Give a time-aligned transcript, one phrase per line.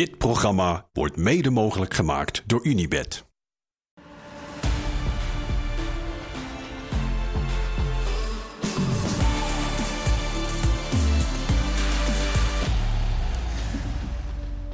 [0.00, 3.24] Dit programma wordt mede mogelijk gemaakt door Unibed.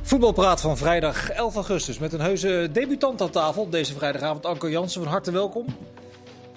[0.02, 3.70] Voetbalpraat van vrijdag 11 augustus met een heuse debutant aan tafel.
[3.70, 5.66] Deze vrijdagavond Anko Jansen, van harte welkom.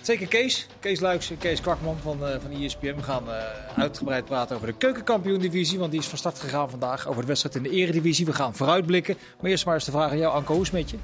[0.02, 2.95] Zeker Kees, Kees Luiks en Kees Kwakman van, uh, van ESPN.
[2.95, 3.43] We gaan uh,
[3.77, 7.07] uitgebreid praten over de keukenkampioen-divisie, want die is van start gegaan vandaag.
[7.07, 8.25] Over de wedstrijd in de eredivisie.
[8.25, 9.17] We gaan vooruitblikken.
[9.41, 10.98] Maar eerst maar eens de vraag aan jou, Anko, hoe is met je?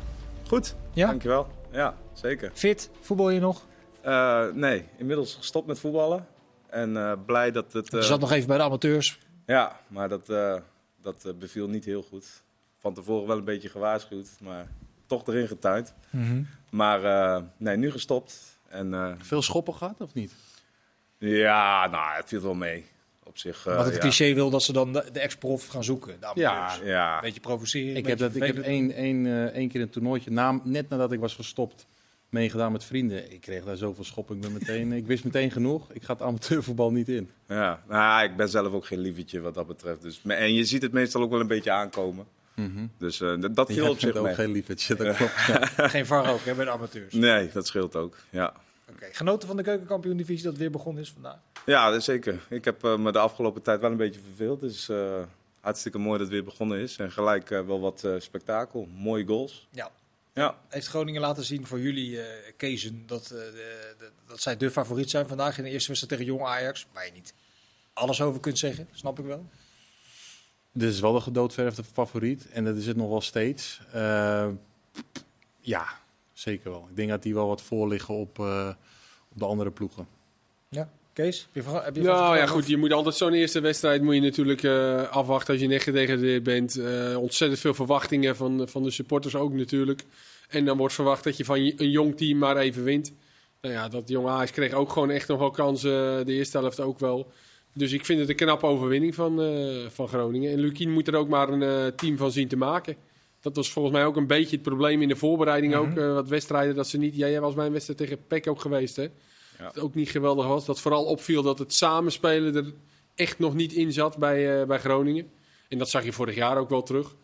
[0.47, 1.07] Goed, Ja?
[1.07, 1.47] dankjewel.
[1.71, 2.51] Ja, zeker.
[2.53, 2.89] Fit?
[3.01, 3.61] Voetbal je nog?
[4.01, 6.27] Eh, nee, inmiddels gestopt met voetballen.
[6.69, 7.91] En eh, blij dat het...
[7.91, 9.19] Je eh, zat nog even bij de amateurs.
[9.45, 10.55] Ja, maar dat, eh,
[11.01, 12.25] dat eh, beviel niet heel goed.
[12.77, 14.67] Van tevoren wel een beetje gewaarschuwd, maar
[15.05, 15.93] toch erin getuind.
[16.69, 18.54] Maar eh, nee, nu gestopt.
[18.75, 20.33] En eh, Veel schoppen gehad of niet?
[21.17, 22.85] ja, nou, het viel wel mee.
[23.23, 23.99] Op zich, eh, Wat het ja.
[23.99, 26.19] cliché wil dat ze dan de, de ex-prof gaan zoeken.
[26.19, 26.31] De.
[26.33, 27.89] Ja, Ja, Een beetje provoceren.
[27.89, 30.59] een Ik heb, beetje dat, ik heb één, één, eh, één keer een toernooitje, na,
[30.63, 31.85] net nadat ik was gestopt,
[32.29, 33.31] meegedaan met vrienden.
[33.31, 34.31] Ik kreeg daar zoveel schop.
[34.31, 35.91] Ik, ben meteen, ik wist meteen genoeg.
[35.91, 37.29] Ik ga het amateurvoetbal niet in.
[37.47, 37.83] ja.
[37.87, 40.01] Nou, ik ben zelf ook geen lievertje wat dat betreft.
[40.01, 42.25] Dus, en je ziet het meestal ook wel een beetje aankomen.
[42.97, 44.33] Dus eh, dat- dat viel op zich ook mee.
[44.35, 45.31] geen lievertje, dat klopt.
[45.91, 47.13] Geen VAR ook hè, bij de amateurs.
[47.13, 48.17] Nee, dat scheelt ook.
[48.29, 48.53] Ja.
[48.91, 49.07] Oké.
[49.11, 51.39] Genoten van de keukenkampioen-divisie dat weer begonnen is vandaag?
[51.65, 52.45] Ja, zeker.
[52.49, 54.59] Ik heb eh, me de afgelopen tijd wel een beetje verveeld.
[54.59, 55.23] Dus eh,
[55.59, 56.97] hartstikke mooi dat het weer begonnen is.
[56.97, 58.87] En gelijk eh, wel wat eh, spektakel.
[58.91, 59.67] Mooie goals.
[59.71, 59.91] Ja.
[60.33, 64.57] Ja, Heeft Groningen laten zien voor jullie, eh Kezen, dat, eh, de- de- dat zij
[64.57, 66.87] de favoriet zijn vandaag in de eerste wedstrijd tegen Jong Ajax?
[66.93, 67.33] Waar je niet
[67.93, 69.45] alles over kunt zeggen, snap ik wel.
[70.71, 72.49] Dit is wel de gedoodverfde favoriet.
[72.51, 73.79] En dat is het nog wel steeds.
[73.91, 74.47] Eh,
[75.59, 75.87] ja,
[76.35, 76.87] zeker wel.
[76.89, 78.69] Ik denk dat die wel wat voor liggen op, eh,
[79.31, 80.07] op de andere ploegen.
[80.69, 80.89] Ja.
[81.13, 82.53] Kees, heb je, heb je Nou ja, over?
[82.55, 82.67] goed.
[82.67, 86.43] Je moet altijd zo'n eerste wedstrijd moet je natuurlijk eh, afwachten als je net gedegradeerd
[86.43, 86.75] bent.
[86.77, 90.03] Eh, ontzettend veel verwachtingen van, van de supporters ook natuurlijk.
[90.49, 93.11] En dan wordt verwacht dat je van je- een jong team maar even wint.
[93.61, 96.25] Nou ja, dat jonge Ajax kreeg ook gewoon echt nog wel kansen.
[96.25, 97.31] De eerste helft ook wel.
[97.73, 100.51] Dus ik vind het een knappe overwinning van, eh, van Groningen.
[100.51, 102.95] En Lukien moet er ook maar een eh, team van zien te maken.
[103.45, 105.95] Dat was volgens mij ook een beetje het probleem in de voorbereiding ook.
[105.97, 107.15] eh, wat wedstrijden dat ze niet...
[107.15, 109.03] Jij was bij een wedstrijd tegen PEC ook geweest, hè?
[109.03, 109.71] Ja.
[109.73, 110.65] Dat ook niet geweldig was.
[110.65, 112.73] Dat vooral opviel dat het samenspelen er
[113.15, 115.29] echt nog niet in zat bij, eh, bij Groningen.
[115.69, 117.15] En dat zag je vorig jaar ook wel terug.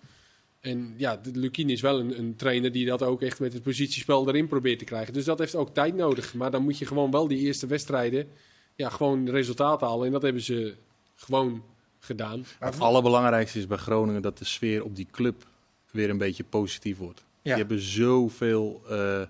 [0.59, 3.63] En ja, de- Lukien is wel een, een trainer die dat ook echt met het
[3.63, 5.13] positiespel erin probeert te krijgen.
[5.13, 6.33] Dus dat heeft ook tijd nodig.
[6.33, 8.27] Maar dan moet je gewoon wel die eerste wedstrijden
[8.75, 10.05] ja, gewoon resultaat halen.
[10.05, 10.75] En dat hebben ze
[11.15, 11.63] gewoon
[11.99, 12.45] gedaan.
[12.59, 15.49] Het allerbelangrijkste is bij Groningen dat de sfeer op die club
[15.91, 17.23] weer een beetje positief wordt.
[17.41, 17.55] Ja.
[17.55, 19.21] Die hebben zoveel eh,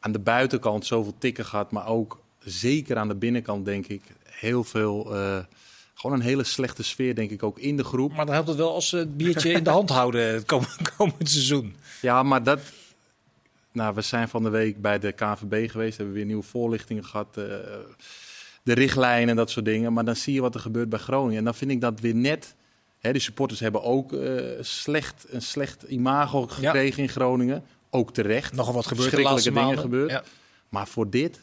[0.00, 4.64] aan de buitenkant zoveel tikken gehad, maar ook zeker aan de binnenkant denk ik heel
[4.64, 5.14] veel.
[5.14, 5.38] eh,
[5.94, 8.12] gewoon een hele slechte sfeer denk ik ook in de groep.
[8.16, 10.76] Maar dan helpt het wel als ze het biertje in de hand houden het komend,
[10.96, 11.74] komend seizoen.
[12.00, 12.60] Ja, maar dat.
[13.72, 17.36] Nou, we zijn van de week bij de KNVB geweest, hebben weer nieuwe voorlichtingen gehad.
[17.36, 17.44] eh,
[18.62, 19.92] de richtlijnen en dat soort dingen.
[19.92, 21.38] Maar dan zie je wat er gebeurt bij Groningen.
[21.38, 22.54] En dan vind ik dat weer net.
[23.00, 27.64] Hè, de supporters hebben ook eh, slecht, een slecht imago gekregen in Groningen.
[27.90, 28.52] Ook terecht.
[28.52, 30.10] Nogal wat laatste dingen gebeurd.
[30.10, 30.22] Ja.
[30.68, 31.40] Maar voor dit,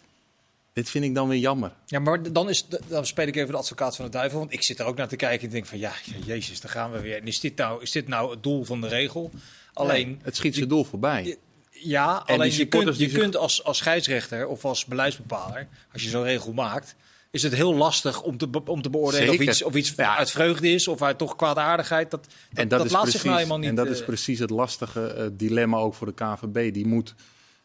[0.73, 1.72] dit vind ik dan weer jammer.
[1.85, 4.40] Ja, maar dan, is, dan speel ik even de advocaat van de duivel.
[4.40, 5.91] Want ik zit er ook naar te kijken en denk van ja,
[6.25, 7.18] jezus, daar gaan we weer.
[7.18, 9.31] En is dit nou, is dit nou het doel van de regel?
[9.74, 11.38] Alleen, het schiet zijn doel voorbij.
[11.72, 15.68] ja, die alleen je kunt, je die zich- kunt als, als scheidsrechter of als beleidsbepaler,
[15.94, 16.95] als je zo'n regel maakt,
[17.37, 20.17] is het heel lastig om te, om te beoordelen of iets, of iets Ja.
[20.17, 22.11] uit vreugde is of uit toch kwaadaardigheid.
[22.11, 23.69] Dat, dat, En dat, laat precies, zich nou helemaal niet.
[23.69, 26.73] En dat is eh, precies het lastige eh, dilemma ook voor de KNVB.
[26.73, 27.15] Die, moet,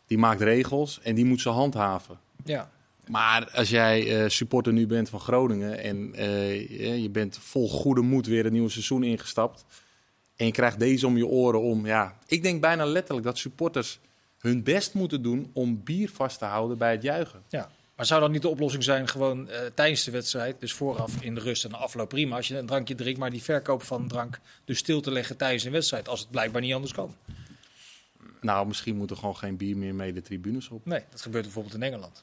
[0.07, 2.19] die maakt regels en die moet ze handhaven.
[2.45, 2.71] ja.
[3.07, 8.01] Maar als jij eh, supporter nu bent van Groningen en je je bent vol goede
[8.01, 9.65] moed weer het nieuwe seizoen ingestapt.
[10.37, 13.99] En je krijgt deze om je oren om, ja, ik denk bijna letterlijk dat supporters
[14.39, 17.43] hun best moeten doen om bier vast te houden bij het juichen.
[17.49, 17.71] Ja.
[17.97, 21.35] Maar zou dan niet de oplossing zijn gewoon eh, tijdens de wedstrijd, dus vooraf in
[21.35, 24.09] de rust en de afloop prima, als je een drankje drinkt, maar die verkoop van
[24.09, 27.15] drank dus stil te leggen tijdens een wedstrijd, als het blijkbaar niet anders kan?
[28.43, 30.87] Nou, misschien moet er gewoon geen bier meer mee de tribunes op.
[30.87, 32.23] Nee, dat gebeurt bijvoorbeeld in Engeland.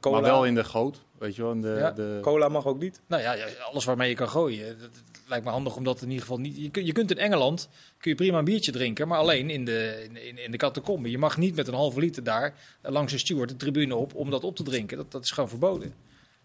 [0.00, 1.52] Cola, Maar wel in de goot, weet je wel.
[1.52, 1.90] In de, Ja.
[1.90, 2.18] de...
[2.22, 3.00] cola mag ook niet.
[3.06, 3.36] Nou ja,
[3.70, 4.78] alles waarmee je kan gooien.
[4.78, 4.90] Dat,
[5.26, 6.56] lijkt me handig om dat in ieder geval niet.
[6.56, 9.64] Je, kunt- je kunt in Engeland kun je prima een biertje drinken, maar alleen in
[9.64, 11.10] de, in, in, de catacombe.
[11.10, 14.14] Je mag niet met een halve liter daar eh, langs een steward de tribune op
[14.14, 14.96] om dat op te drinken.
[14.96, 15.94] Dat, dat is gewoon verboden.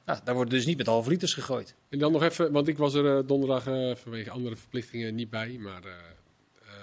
[0.06, 1.76] Nou, daar wordt dus niet met halve liters gegooid.
[1.90, 5.30] En dan nog even, want ik was er eh, donderdag eh, vanwege andere verplichtingen niet
[5.30, 5.58] bij.
[5.60, 5.92] Maar eh,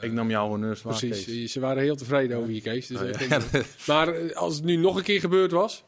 [0.00, 1.52] Ik nam jouw honneurs waar, precies, Kees.
[1.52, 2.86] ze waren heel tevreden over je Kees.
[2.86, 3.40] Dus Oh, ja.
[3.86, 5.84] maar eh, als het nu nog een keer gebeurd was,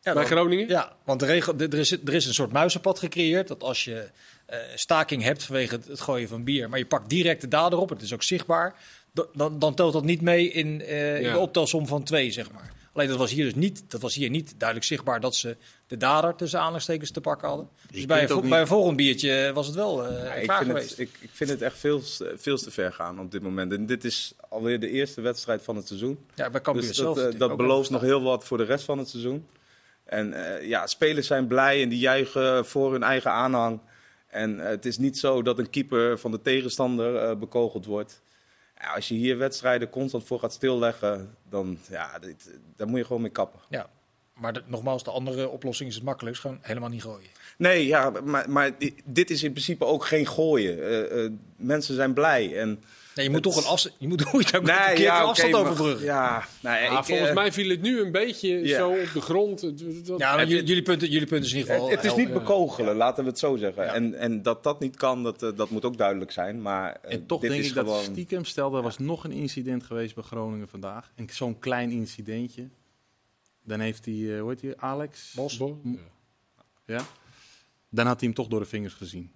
[0.00, 0.68] Ja, bij Groningen.
[0.68, 3.48] Ja, want de regel, er, is, er is een soort muizenpad gecreëerd.
[3.48, 4.10] Dat als je
[4.46, 7.78] eh, staking hebt vanwege het, het gooien van bier, maar je pakt direct de dader
[7.78, 8.74] op, het is ook zichtbaar,
[9.32, 12.72] dan, dan, telt dat niet mee in, eh, in de optelsom van twee, zeg maar.
[12.92, 15.56] Alleen dat was hier dus niet, dat was hier niet duidelijk zichtbaar dat ze
[15.86, 17.68] de dader tussen aanhalingstekens te pakken hadden.
[17.90, 20.66] Dus bij, vo- niet- bij een volgend biertje was het wel eh Ja, ik, vind
[20.68, 20.90] geweest.
[20.90, 22.00] het, ik, ik vind het echt veel,
[22.36, 23.72] veel te ver gaan op dit moment.
[23.72, 26.18] En dit is alweer de eerste wedstrijd van het seizoen.
[26.34, 27.16] ja, bij Dus zelf.
[27.16, 29.46] dat, eh, dat belooft nog heel wat voor de rest van het seizoen.
[30.04, 33.80] En eh, ja, spelers zijn blij en die juichen voor hun eigen aanhang.
[34.26, 38.22] En eh, het is niet zo dat een keeper van de tegenstander eh, bekogeld wordt.
[38.94, 42.18] Als je hier wedstrijden constant voor gaat stilleggen, dan ja,
[42.76, 43.60] daar moet je gewoon mee kappen.
[43.68, 43.90] Ja,
[44.40, 47.28] maar de- nogmaals, de andere oplossing is het makkelijkst, gewoon helemaal niet gooien.
[47.58, 50.82] Nee, ja, maar, maar di- dit is in principe ook geen gooien.
[50.82, 52.56] Eh, eh, mensen zijn blij.
[52.58, 52.82] En,
[53.14, 54.64] Nee, je moet Het- toch een afstand, je moet hoe je een
[54.94, 56.04] keer ja, afstand overbruggen.
[56.04, 58.76] Ja, Ja, nou ja, Ja, ik, volgens eh, mij viel het nu een beetje ja.
[58.78, 59.62] zo op de grond.
[60.18, 62.32] Maar het- jullie, jullie, punten, jullie punten is in ieder geval Het, het is niet
[62.32, 63.84] bekogelen, laten we het zo zeggen.
[63.84, 63.94] Ja.
[63.94, 66.62] En, en dat dat niet kan, dat, dat moet ook duidelijk zijn.
[66.62, 69.82] Maar En toch dit denk is ik dat stiekem, stel er was nog een incident
[69.84, 71.10] geweest bij Groningen vandaag.
[71.14, 72.68] En zo'n klein incidentje.
[73.64, 75.32] Dan heeft hij, eh, hoe heet hij, Alex?
[75.34, 75.56] Bos.
[75.56, 75.98] Bo- ja.
[76.86, 77.00] Ja.
[77.88, 79.32] Dan had hij hem toch door de vingers gezien.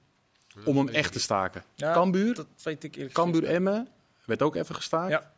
[0.65, 1.65] Om hem echt te staken.
[1.75, 3.43] Ja, Cambuur, Dat weet ik gezegd.
[3.45, 3.89] Emmen,
[4.25, 5.11] werd ook even gestaakt.
[5.11, 5.33] Ja.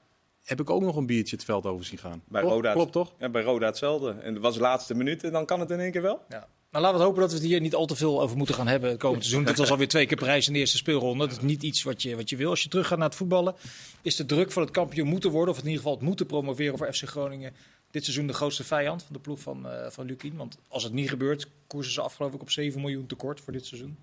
[0.45, 2.23] Heb ik ook nog een biertje het veld over zien gaan.
[2.29, 2.73] Bij Klopt- Roda.
[2.73, 3.13] Klopt toch?
[3.19, 4.11] Ja, bij Roda hetzelfde.
[4.11, 6.23] En het was de laatste minuut en dan kan het in één keer wel.
[6.29, 6.49] Ja.
[6.71, 8.67] Nou, laten we hopen dat we het hier niet al te veel over moeten gaan
[8.67, 9.45] hebben het komend seizoen.
[9.45, 11.27] Dit was alweer twee keer prijs in de eerste speelronde.
[11.27, 12.51] Dat is niet iets wat je, wat je wil.
[12.51, 13.55] Als je teruggaat naar het voetballen,
[14.03, 16.79] is de druk van het kampioen moeten worden, of in ieder geval het moeten promoveren
[16.79, 17.53] voor FC Groningen,
[17.97, 20.37] dit seizoen de grootste vijand van de ploeg van, eh van Lukien.
[20.37, 23.53] Want als het niet gebeurt, koersen ze af geloof ik op 7 miljoen tekort voor
[23.53, 23.97] dit seizoen.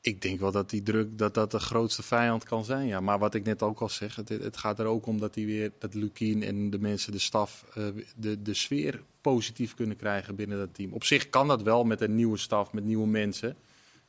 [0.00, 2.86] Ik denk wel dat die druk dat dat de grootste vijand kan zijn.
[2.86, 3.00] Ja.
[3.00, 5.44] Maar wat ik net ook al zeg, het, het gaat er ook om dat hij
[5.44, 7.84] weer dat Lukien en de mensen, de staf, eh,
[8.16, 10.92] de, de sfeer positief kunnen krijgen binnen dat team.
[10.92, 13.56] Op zich kan dat wel met een nieuwe staf, met nieuwe mensen.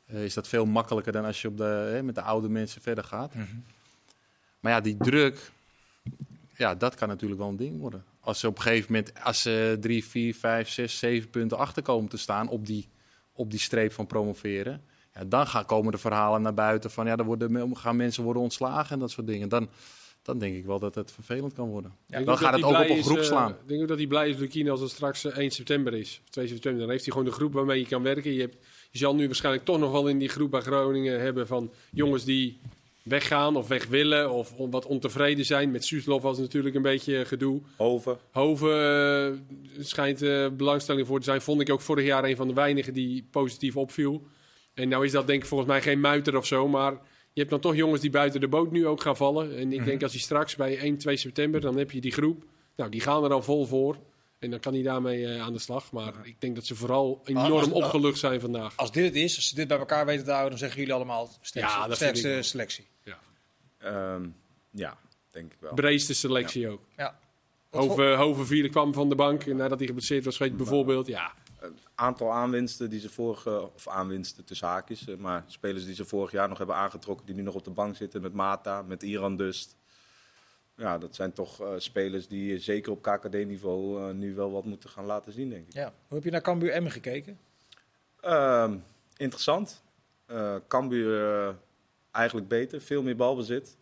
[0.06, 2.82] Eh, is dat veel makkelijker dan als je op de, hè, met de oude mensen
[2.82, 3.34] verder gaat.
[4.60, 5.52] Maar ja, die druk,
[6.58, 8.04] ja, dat kan natuurlijk wel een ding worden.
[8.20, 11.84] Als ze op een gegeven moment, als ze drie, vier, vijf, zes, zeven punten achter
[11.84, 12.90] komen te staan op die,
[13.34, 14.82] op die streep van promoveren.
[15.14, 18.42] Ja, dan gaan komen de verhalen naar buiten van ja, dan worden, gaan mensen worden
[18.42, 19.50] ontslagen en dat soort dingen.
[19.50, 19.70] Dan,
[20.22, 21.94] dan denk ik wel dat het vervelend kan worden.
[22.08, 23.52] Ja, dan gaat het ook op een groep is, eh, slaan.
[23.52, 26.22] Ik denk ook dat hij blij is, Lukien, als het straks eh, 1 september is.
[26.24, 26.82] Of 2 september.
[26.82, 28.34] Dan heeft hij gewoon de groep waarmee je kan werken.
[28.34, 28.58] Je, hebt,
[28.92, 32.24] je zal nu waarschijnlijk toch nog wel in die groep bij Groningen hebben van jongens
[32.24, 32.60] die
[33.10, 34.32] weggaan of weg willen.
[34.32, 35.72] Of on- wat ontevreden zijn.
[35.72, 37.62] Met Suslov was het natuurlijk een beetje gedoe.
[37.78, 38.18] Hoven.
[38.32, 38.72] Hoven
[39.78, 41.42] eh, schijnt eh, belangstelling voor te zijn.
[41.42, 44.28] Vond ik ook vorig jaar een van de weinigen die positief opviel.
[44.74, 46.68] En nou is dat denk ik volgens mij geen muiter of zo.
[46.68, 46.92] Maar
[47.34, 49.58] je hebt dan toch jongens die buiten de boot nu ook gaan vallen.
[49.58, 52.44] En ik denk als hij straks bij 1, 2 september, dan heb je die groep.
[52.76, 53.98] Nou, die gaan er al vol voor.
[54.40, 55.92] En dan kan hij daarmee eh, aan de slag.
[55.92, 58.74] Maar ik denk dat ze vooral enorm als- opgelucht zijn vandaag.
[58.78, 60.94] Als dit het is, als ze dit bij elkaar weten te houden, dan zeggen jullie
[60.94, 62.86] allemaal sterkste, Ja, sterkste selectie.
[63.86, 64.28] Ehm,
[64.72, 64.98] ja,
[65.30, 65.74] denk ik wel.
[65.74, 66.82] Breedste selectie ook.
[66.98, 67.18] Ja.
[67.70, 71.08] Hoven, Hoven vierde kwam van de bank nadat hij geblesseerd was geweest, bijvoorbeeld.
[71.08, 75.86] Ja, Een aantal aanwinsten die ze vorig, eh, of aanwinsten tussen haakjes, eh, maar spelers
[75.86, 78.34] die ze vorig jaar nog hebben aangetrokken, die nu nog op de bank zitten met
[78.34, 79.76] Mata, met Iran Dust.
[80.78, 84.90] Ja, dat zijn toch eh, spelers die zeker op KKD-niveau eh, nu wel wat moeten
[84.90, 85.74] gaan laten zien, denk ik.
[85.74, 85.94] ja.
[86.08, 87.40] Hoe heb je naar Cambuur Emmen gekeken?
[88.22, 88.78] Ehm,
[89.18, 89.84] interessant.
[90.26, 91.56] Eh Cambuur
[92.16, 93.78] eigenlijk beter, veel meer balbezit.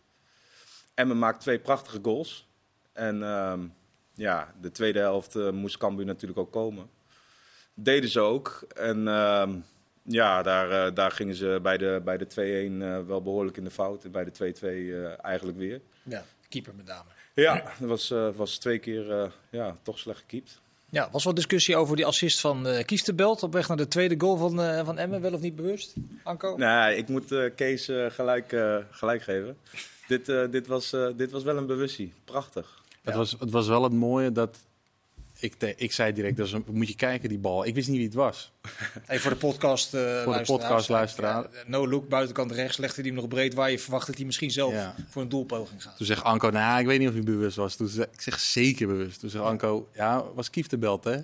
[0.94, 2.48] Emmen maakt twee prachtige goals.
[2.92, 3.66] En ehm,
[4.14, 6.90] ja, de tweede helft eh, moest Cambuur natuurlijk ook komen.
[7.74, 8.66] Deden ze ook.
[8.74, 9.56] En ehm,
[10.04, 13.64] ja, daar, eh, daar gingen ze bij de, bij de 2-1 eh, wel behoorlijk in
[13.64, 14.04] de fout.
[14.04, 15.80] En bij de 2-2 eh, eigenlijk weer.
[16.02, 17.10] Ja, keeper met name.
[17.34, 20.60] Ja, dat was, was twee keer ja, toch slecht gekiept.
[20.94, 24.14] Ja, was wat discussie over die assist van eh Kiestebelt op weg naar de tweede
[24.18, 25.94] goal van, eh, van Emmen, wel of niet bewust?
[26.22, 26.56] Anko?
[26.56, 29.56] Nee, ik moet eh, Kees eh, gelijk, eh, gelijk geven.
[30.08, 32.12] dit, eh, dit, was, eh, dit was wel een bewustie.
[32.24, 32.82] Prachtig.
[33.02, 34.56] Het, was, het was wel het mooie dat.
[35.38, 37.64] Ik, te- ik zei direct, dat is een- moet je kijken die bal.
[37.66, 38.52] Ik wist niet wie het was.
[39.04, 41.42] Hey, voor de podcast eh Voor de podcastluisteraar.
[41.52, 44.24] Ja, no look, buitenkant rechts, legde hij hem nog breed waar je verwacht dat hij
[44.24, 44.94] misschien zelf Ja.
[45.08, 45.96] voor een doelpoging gaat.
[45.96, 47.76] Toen zegt Anko, nou, ik weet niet of hij bewust was.
[47.76, 49.20] Toen zei, ik zeg zeker bewust.
[49.20, 51.16] Toen zegt Anko, ja, was Kief de belt, hè?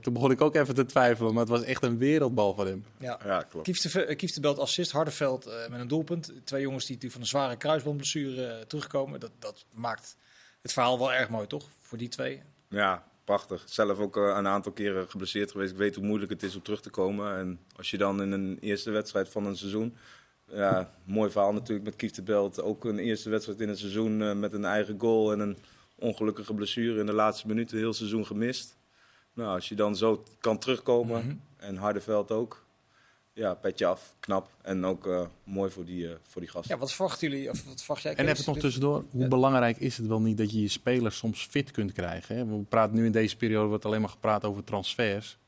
[0.00, 2.84] Toen begon ik ook even te twijfelen, maar het was echt een wereldbal van hem.
[2.98, 3.18] Ja.
[3.24, 3.66] Ja, klopt.
[3.66, 6.32] Kiefte- eh, Kieftenbelt assist, Hardeveld eh, met een doelpunt.
[6.44, 9.20] Twee jongens die natuurlijk van een zware kruisbandblessure terugkomen.
[9.20, 10.16] Dat, dat maakt
[10.62, 11.68] het verhaal wel erg mooi, toch?
[11.80, 12.42] Voor die twee.
[12.68, 13.62] Ja, prachtig.
[13.66, 15.72] Zelf ook eh, een aantal keren geblesseerd geweest.
[15.72, 17.36] Ik weet hoe moeilijk het is om terug te komen.
[17.36, 19.96] En als je dan in een eerste wedstrijd van een seizoen...
[20.52, 22.62] Ja, mooi verhaal natuurlijk met Kief de Belt.
[22.62, 25.56] Ook een eerste wedstrijd in het seizoen eh, met een eigen goal en een
[25.94, 27.78] ongelukkige blessure in de laatste minuten.
[27.78, 28.76] Heel seizoen gemist.
[29.34, 31.36] Nou, als je dan zo kan terugkomen, Mhm.
[31.56, 32.65] en Hardeveld ook.
[33.36, 34.50] Ja, petje af, knap.
[34.62, 36.74] En ook eh, mooi voor die, eh, voor die gasten.
[36.74, 37.50] Ja, wat verwachten jullie?
[37.50, 38.14] Of wat verwacht jij?
[38.14, 39.28] En even nog tussendoor, hoe Ja.
[39.28, 42.36] belangrijk is het wel niet dat je je spelers soms fit kunt krijgen?
[42.36, 42.46] Hè?
[42.46, 45.38] We praten nu in deze periode wordt alleen maar gepraat over transfers.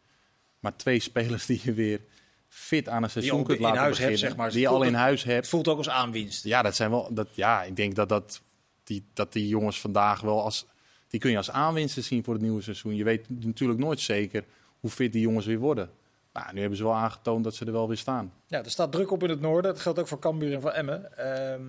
[0.60, 2.00] Maar twee spelers die je weer
[2.48, 4.28] fit aan een seizoen al kunt in laten huis hebt, beginnen.
[4.28, 4.50] zeg maar.
[4.50, 5.48] Die je al in huis Het hebt.
[5.48, 6.44] voelt ook als aanwinst.
[6.44, 7.08] Ja, dat zijn wel.
[7.14, 8.40] Dat, ja, ik denk dat, dat,
[8.84, 10.66] die, dat die jongens vandaag wel als.
[11.08, 12.96] Die kun je als aanwinsten zien voor het nieuwe seizoen.
[12.96, 14.44] Je weet natuurlijk nooit zeker
[14.80, 15.90] hoe fit die jongens weer worden.
[16.38, 18.32] Nou, nu hebben ze wel aangetoond dat ze er wel weer staan.
[18.46, 19.72] Ja, er staat druk op in het noorden.
[19.72, 21.18] Dat geldt ook voor Cambuur en voor Emmen.
[21.18, 21.62] Ehm,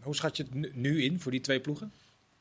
[0.00, 1.92] hoe schat je het nu- in voor die twee ploegen?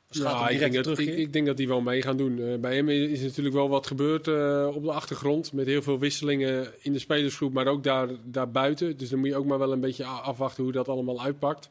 [0.07, 2.39] Ja, ik, direct denk dat, ik, ik denk dat die wel mee gaan doen.
[2.39, 5.53] Eh, bij hem is natuurlijk wel wat gebeurd eh, op de achtergrond.
[5.53, 8.97] Met heel veel wisselingen in de spelersgroep, maar ook daar, daarbuiten.
[8.97, 11.69] Dus dan moet je ook maar wel een beetje afwachten hoe dat allemaal uitpakt.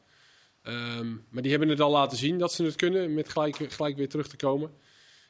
[0.61, 3.97] Ehm, maar die hebben het al laten zien dat ze het kunnen, met gelijk, gelijk
[3.97, 4.71] weer terug te komen.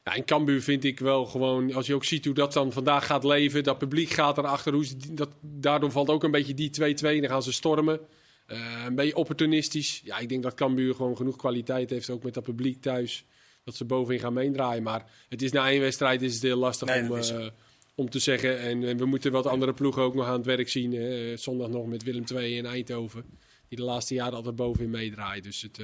[0.05, 3.05] Ja, en Cambuur vind ik wel gewoon, als je ook ziet hoe dat dan vandaag
[3.05, 6.69] gaat leven, dat publiek gaat erachter, hoe ze, dat, daardoor valt ook een beetje die
[6.69, 7.99] 2-2, dan gaan ze stormen.
[8.45, 10.01] Eh, een beetje opportunistisch.
[10.03, 13.25] Ja, ik denk dat Cambuur gewoon genoeg kwaliteit heeft, ook met dat publiek thuis,
[13.63, 14.83] dat ze bovenin gaan meedraaien.
[14.83, 17.47] Maar het is na één wedstrijd is het heel lastig Nee, om, eh,
[17.95, 18.59] om te zeggen.
[18.59, 20.93] En, en we moeten wat andere ploegen ook nog aan het werk zien.
[20.93, 23.25] Eh, zondag nog met Willem II in Eindhoven,
[23.67, 25.43] die de laatste jaren altijd bovenin meedraaien.
[25.43, 25.79] Dus het,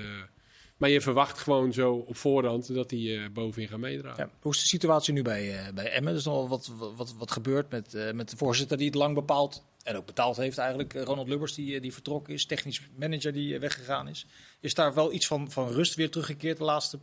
[0.81, 4.17] maar je verwacht gewoon zo op voorhand dat die eh, bovenin gaan meedraaien.
[4.17, 6.11] Ja, hoe is de situatie nu bij, eh, bij Emmen?
[6.11, 8.95] Er is nog wat, wat, wat, wat gebeurd met, eh, met de voorzitter die het
[8.95, 10.93] lang bepaalt en ook betaald heeft eigenlijk.
[10.93, 14.25] Ronald Lubbers die, die vertrokken is, technisch manager die weggegaan is.
[14.59, 16.99] Is daar wel iets van, van rust weer teruggekeerd de laatste,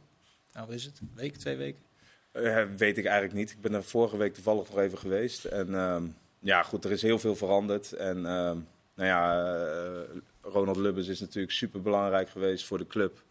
[0.52, 1.82] nou wat is het, week, twee weken?
[2.32, 3.50] Eh, weet ik eigenlijk niet.
[3.50, 5.44] Ik ben er vorige week toevallig nog even geweest.
[5.44, 6.04] En ehm,
[6.38, 7.92] ja, goed, er is heel veel veranderd.
[7.92, 8.56] En ehm,
[8.94, 9.44] nou ja,
[10.40, 13.26] Ronald Lubbers is natuurlijk super belangrijk geweest voor de club.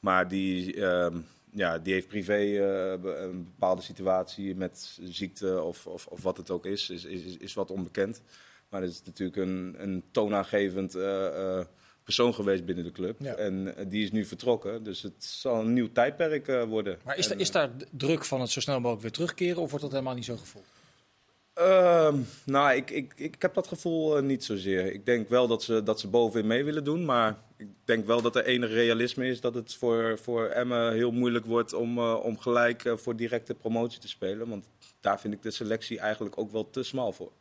[0.00, 1.16] Maar die, ehm,
[1.50, 6.50] ja, die heeft privé eh, een bepaalde situatie met ziekte of, of, of wat het
[6.50, 8.22] ook is, is, is, is wat onbekend.
[8.68, 11.66] Maar het is natuurlijk een, een toonaangevend eh, eh,
[12.04, 13.20] persoon geweest binnen de club.
[13.20, 13.34] Ja.
[13.34, 14.82] En die is nu vertrokken.
[14.82, 16.98] Dus het zal een nieuw tijdperk worden.
[17.04, 19.68] Maar is, En, daar is daar druk van het zo snel mogelijk weer terugkeren of
[19.68, 20.66] wordt dat helemaal niet zo gevoeld?
[21.58, 24.92] Ehm, nou, ik, ik, ik heb dat gevoel eh, niet zozeer.
[24.92, 27.04] Ik denk wel dat ze, dat ze bovenin mee willen doen.
[27.04, 31.10] Maar ik denk wel dat er enig realisme is dat het voor, voor Emmen heel
[31.10, 34.48] moeilijk wordt om, eh, om gelijk eh, voor directe promotie te spelen.
[34.48, 34.68] Want
[35.00, 37.32] daar vind ik de selectie eigenlijk ook wel te smal voor.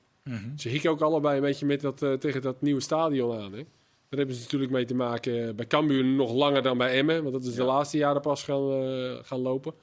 [0.55, 3.51] Ze hikken ook allebei een beetje met dat, tegen dat nieuwe stadion aan.
[3.51, 3.63] Hè?
[4.09, 5.55] Daar hebben ze natuurlijk mee te maken.
[5.55, 7.21] bij Cambuur nog langer dan bij Emmen.
[7.21, 9.73] Want dat is de laatste jaren pas gaan, gaan lopen.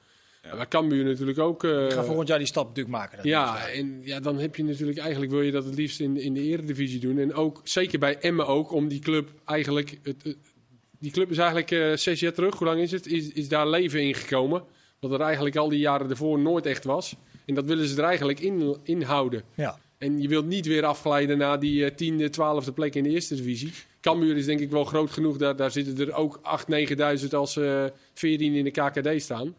[0.53, 0.65] Ja.
[0.69, 1.63] Cambuur natuurlijk ook.
[1.63, 3.17] eh, We gaan volgend jaar die stap natuurlijk maken.
[3.17, 6.17] dat ja, en ja, dan heb je natuurlijk eigenlijk wil je dat het liefst in,
[6.17, 7.17] in de eredivisie doen.
[7.19, 9.97] En ook zeker bij Emmen ook, om die club eigenlijk...
[10.03, 10.37] Het, het-
[10.99, 13.07] die club is eigenlijk eh, zes jaar terug, hoe lang is het?
[13.07, 14.63] Is, is daar leven in gekomen.
[14.99, 17.15] Wat er eigenlijk al die jaren ervoor nooit echt was.
[17.45, 19.43] En dat willen ze er eigenlijk in, in houden.
[19.55, 19.77] ja.
[19.97, 23.35] En je wilt niet weer afglijden naar die eh, tiende, twaalfde plek in de eerste
[23.35, 23.71] divisie.
[24.01, 25.37] Cambuur is denk ik wel groot genoeg.
[25.37, 26.39] Daar, daar zitten er ook
[27.17, 29.55] 8.000, 9.000 als eh 14 in de KKD staan.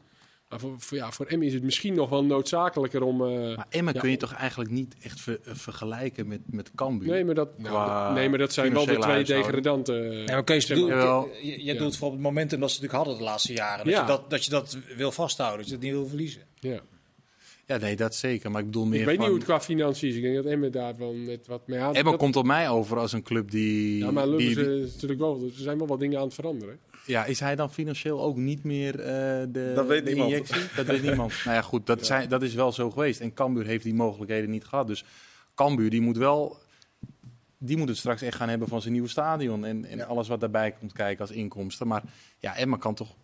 [0.49, 3.23] Maar voor, voor, ja, voor M is het misschien nog wel noodzakelijker om...
[3.27, 4.01] eh, Maar Emma Ja.
[4.01, 7.09] kun je toch eigenlijk niet echt ver- eh, vergelijken met, met Cambuur?
[7.09, 10.13] nee, maar dat, Qua nee, maar dat zijn wel de twee degradanten.
[10.17, 10.87] Ja, maar Kees, zeg maar.
[10.87, 11.29] bedoel, Jawel.
[11.43, 11.79] je, je Ja.
[11.79, 13.85] doet voor het momentum dat ze natuurlijk hadden de laatste jaren.
[13.85, 14.01] Dat, Ja.
[14.01, 16.43] je, dat, dat je dat wil vasthouden, dat je het niet wil verliezen.
[16.59, 16.81] Ja.
[17.67, 18.51] Ja, nee, dat zeker.
[18.51, 19.25] Maar ik bedoel meer Ik weet van...
[19.25, 20.17] niet hoe het qua financiën is.
[20.17, 21.95] Ik denk dat Emmen daar wel net wat mee aan.
[21.95, 23.99] Emma dat- komt op mij over als een club die...
[23.99, 26.25] Ja, maar die, Lubbers die- eh, is natuurlijk wel, er zijn wel wat dingen aan
[26.25, 26.79] het veranderen.
[27.07, 29.07] Ja, is hij dan financieel ook niet meer eh,
[29.49, 30.31] de, Dat weet de niemand.
[30.33, 30.61] injectie?
[30.77, 31.33] Dat weet niemand.
[31.45, 32.05] Nou ja, goed, dat, Ja.
[32.05, 33.21] zijn, dat is wel zo geweest.
[33.21, 34.87] En Cambuur heeft die mogelijkheden niet gehad.
[34.87, 35.05] Dus
[35.55, 36.57] Cambuur, die moet wel...
[37.59, 39.65] Die moet het straks echt gaan hebben van zijn nieuwe stadion.
[39.65, 40.05] En, en Ja.
[40.05, 41.87] alles wat daarbij komt kijken als inkomsten.
[41.87, 42.03] Maar
[42.39, 43.15] ja, Emma kan toch...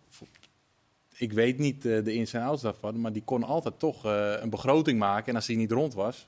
[1.17, 3.01] Ik weet niet eh, de ins en outs daarvan.
[3.01, 5.27] Maar die kon altijd toch eh, een begroting maken.
[5.29, 6.25] En als die niet rond was...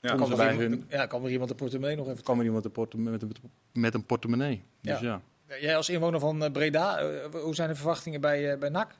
[0.00, 2.22] Ja, kan, er iemand, hun- ja, kan er iemand de portemonnee nog even...
[2.22, 3.32] kwam er iemand een portem- met, een,
[3.72, 4.62] met een portemonnee.
[4.80, 5.06] Dus Ja.
[5.06, 5.20] ja.
[5.56, 8.96] Jij als inwoner van eh, Breda, eh, hoe zijn de verwachtingen bij, eh, bij NAC?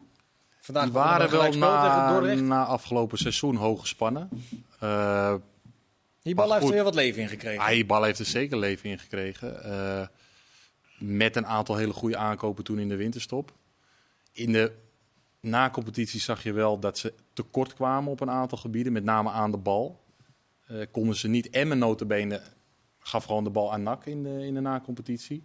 [0.61, 4.29] Vandaag Die waren wel na, na afgelopen seizoen hoog gespannen.
[6.23, 7.87] Die bal heeft er weer wat leven in gekregen.
[7.87, 10.11] bal heeft er zeker leven in gekregen.
[10.99, 13.53] Met een aantal hele goede aankopen toen in de winterstop.
[14.33, 14.73] In de
[15.41, 18.93] na-competitie zag je wel dat ze tekort kwamen op een aantal gebieden.
[18.93, 20.05] Met name aan de bal.
[20.91, 21.51] Konden ze niet.
[21.51, 22.43] Emmen notabene
[22.99, 25.45] gaf gewoon de bal aan NAC in de, in de na-competitie.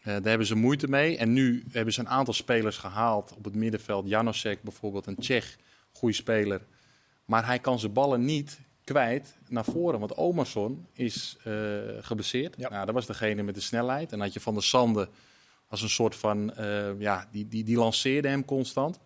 [0.00, 1.16] Eh, daar hebben ze moeite mee.
[1.16, 4.08] En nu hebben ze een aantal spelers gehaald op het middenveld.
[4.08, 5.56] Janosek bijvoorbeeld, een Tsjech,
[5.92, 6.60] goede speler.
[7.24, 10.00] Maar hij kan zijn ballen niet kwijt naar voren.
[10.00, 11.52] Want Omerson is eh
[12.00, 12.54] geblesseerd.
[12.58, 12.68] Ja.
[12.68, 14.02] Nou, dat was degene met de snelheid.
[14.02, 15.08] En dan had je Van der Sande
[15.68, 16.54] als een soort van...
[16.54, 19.00] eh, ja, die, die, die lanceerde hem constant.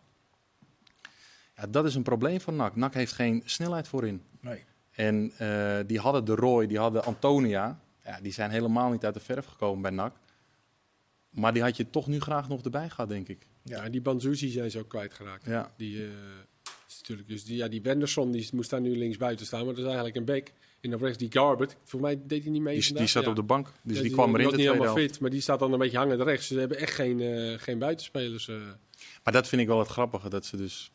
[1.57, 2.77] Ja, dat is een probleem van NAC.
[2.77, 4.23] NAC heeft geen snelheid voorin.
[4.41, 4.65] Nee.
[4.91, 5.33] En
[5.87, 7.79] die hadden de Roy, die hadden Antonia.
[8.05, 10.13] Ja, die zijn helemaal niet uit de verf gekomen bij NAC.
[11.35, 13.47] Maar die had je toch nu graag nog erbij gehad, denk ik.
[13.63, 15.45] Ja, die Banzuzi zijn ze ook kwijtgeraakt.
[15.47, 15.73] Ja.
[15.77, 16.09] Die, eh,
[16.89, 19.69] is natuurlijk, dus die, ja, die Wenderson die moest daar nu links buiten staan, maar
[19.75, 20.53] dat is eigenlijk een bek.
[20.81, 23.03] En op rechts die Garbert, voor mij deed hij niet mee Die, vandaag.
[23.03, 23.29] die zat Ja.
[23.31, 25.11] op de bank, dus Ja, die, kwam erin was de niet helemaal helft.
[25.11, 26.47] fit, maar die staat dan een beetje hangend rechts.
[26.47, 28.49] Ze hebben echt geen, eh, geen buitenspelers.
[28.49, 28.57] eh.
[29.25, 30.91] Maar dat vind ik wel het grappige, dat ze dus...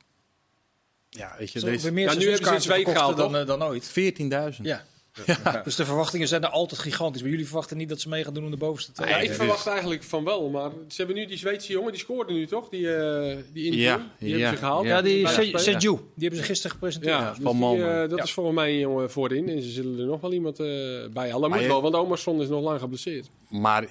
[1.10, 3.36] Ja, weet je, deze meer Ja, nu hebben ze een seizoenskaarten zweep verkocht gehaald, dan,
[3.42, 3.88] eh, dan ooit.
[4.56, 4.66] 14.000.
[4.68, 4.86] Ja.
[5.64, 7.22] Dus de verwachtingen zijn er altijd gigantisch.
[7.22, 9.10] Maar jullie verwachten niet dat ze mee gaan doen om de bovenste twee.
[9.10, 12.02] ja, ik dus- verwacht eigenlijk van wel, maar ze hebben nu die Zweedse jongen, die
[12.02, 12.70] scoorde nu toch?
[12.70, 14.86] Die, eh die in Ja, die ja, hebben ze gehaald.
[14.86, 14.96] ja.
[14.96, 15.28] Ja, die.
[15.28, 17.14] Seju, die hebben ze gisteren gepresenteerd.
[17.14, 17.34] Ja, Ja.
[17.34, 18.24] dus van die, eh, dat Ja.
[18.24, 19.50] is volgens mij een jongen voorin.
[19.50, 21.40] En ze zullen er nog wel iemand eh bij halen.
[21.40, 23.30] Maar Moet je- wel, want Omerson is nog lang geblesseerd.
[23.50, 23.88] Maar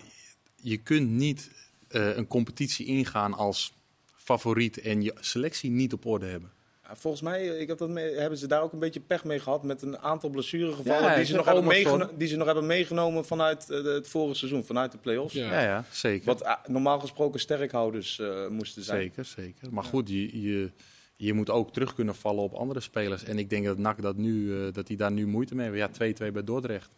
[0.56, 1.50] je kunt niet
[1.88, 3.72] eh, een competitie ingaan als
[4.16, 6.50] favoriet en je selectie niet op orde hebben.
[6.92, 9.40] Volgens mij eh, ik heb dat mee- hebben ze daar ook een beetje pech mee
[9.40, 12.66] gehad met een aantal blessuregevallen Ja, die, ze nog hebben meegeno- die ze nog hebben
[12.66, 15.34] meegenomen vanuit eh, het vorige seizoen, vanuit de play-offs.
[15.34, 15.52] Ja.
[15.52, 16.26] Ja, ja, zeker.
[16.26, 19.00] Wat ah, normaal gesproken sterkhouders eh, moesten zijn.
[19.02, 19.72] Zeker, zeker.
[19.72, 20.70] Maar goed, je, je,
[21.16, 23.24] je moet ook terug kunnen vallen op andere spelers.
[23.24, 25.80] En ik denk dat NAC dat, nu, eh, dat die daar nu moeite mee hebben.
[26.08, 26.90] Ja, 2-2 bij Dordrecht.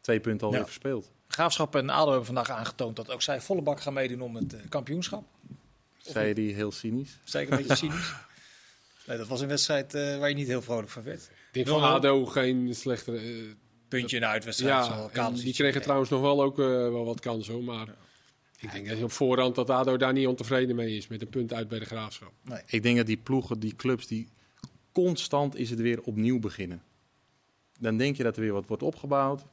[0.00, 0.66] Twee punten alweer Ja.
[0.66, 1.10] verspeeld.
[1.28, 4.54] Graafschap en ADO hebben vandaag aangetoond dat ook zij volle bak gaan meedoen om het
[4.54, 5.24] eh, kampioenschap.
[5.96, 7.18] Zei die heel cynisch.
[7.24, 8.12] Zeker een beetje cynisch.
[9.08, 11.22] Nee, dat was een wedstrijd eh, waar je niet heel vrolijk van werd.
[11.22, 11.82] Ik denk van.
[11.82, 13.18] ADO geen slechtere...
[13.18, 13.24] eh,
[13.88, 14.86] Puntje in de uitwedstrijd.
[14.86, 17.54] ja, en die kregen trouwens nog wel ook eh, wel wat kansen.
[17.54, 17.88] hoor, Maar
[18.58, 21.06] ik denk dat je op voorhand dat ADO daar niet ontevreden mee is.
[21.08, 22.32] Met een punt uit bij de Graafschap.
[22.66, 24.28] Ik denk dat die ploegen, die clubs, die
[24.92, 26.82] constant is het weer opnieuw beginnen.
[27.78, 29.44] Dan denk je dat er weer wat wordt opgebouwd.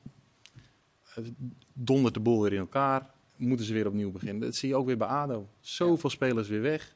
[1.04, 1.32] Het
[1.74, 3.10] Dondert de boel weer in elkaar.
[3.36, 4.42] Moeten ze weer opnieuw beginnen.
[4.42, 5.50] Dat zie je ook weer bij ADO.
[5.60, 6.96] Zoveel spelers weer weg.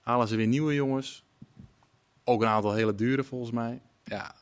[0.00, 1.24] Halen ze weer nieuwe jongens.
[2.30, 3.80] Ook een aantal hele dure volgens mij.
[4.04, 4.34] Ja,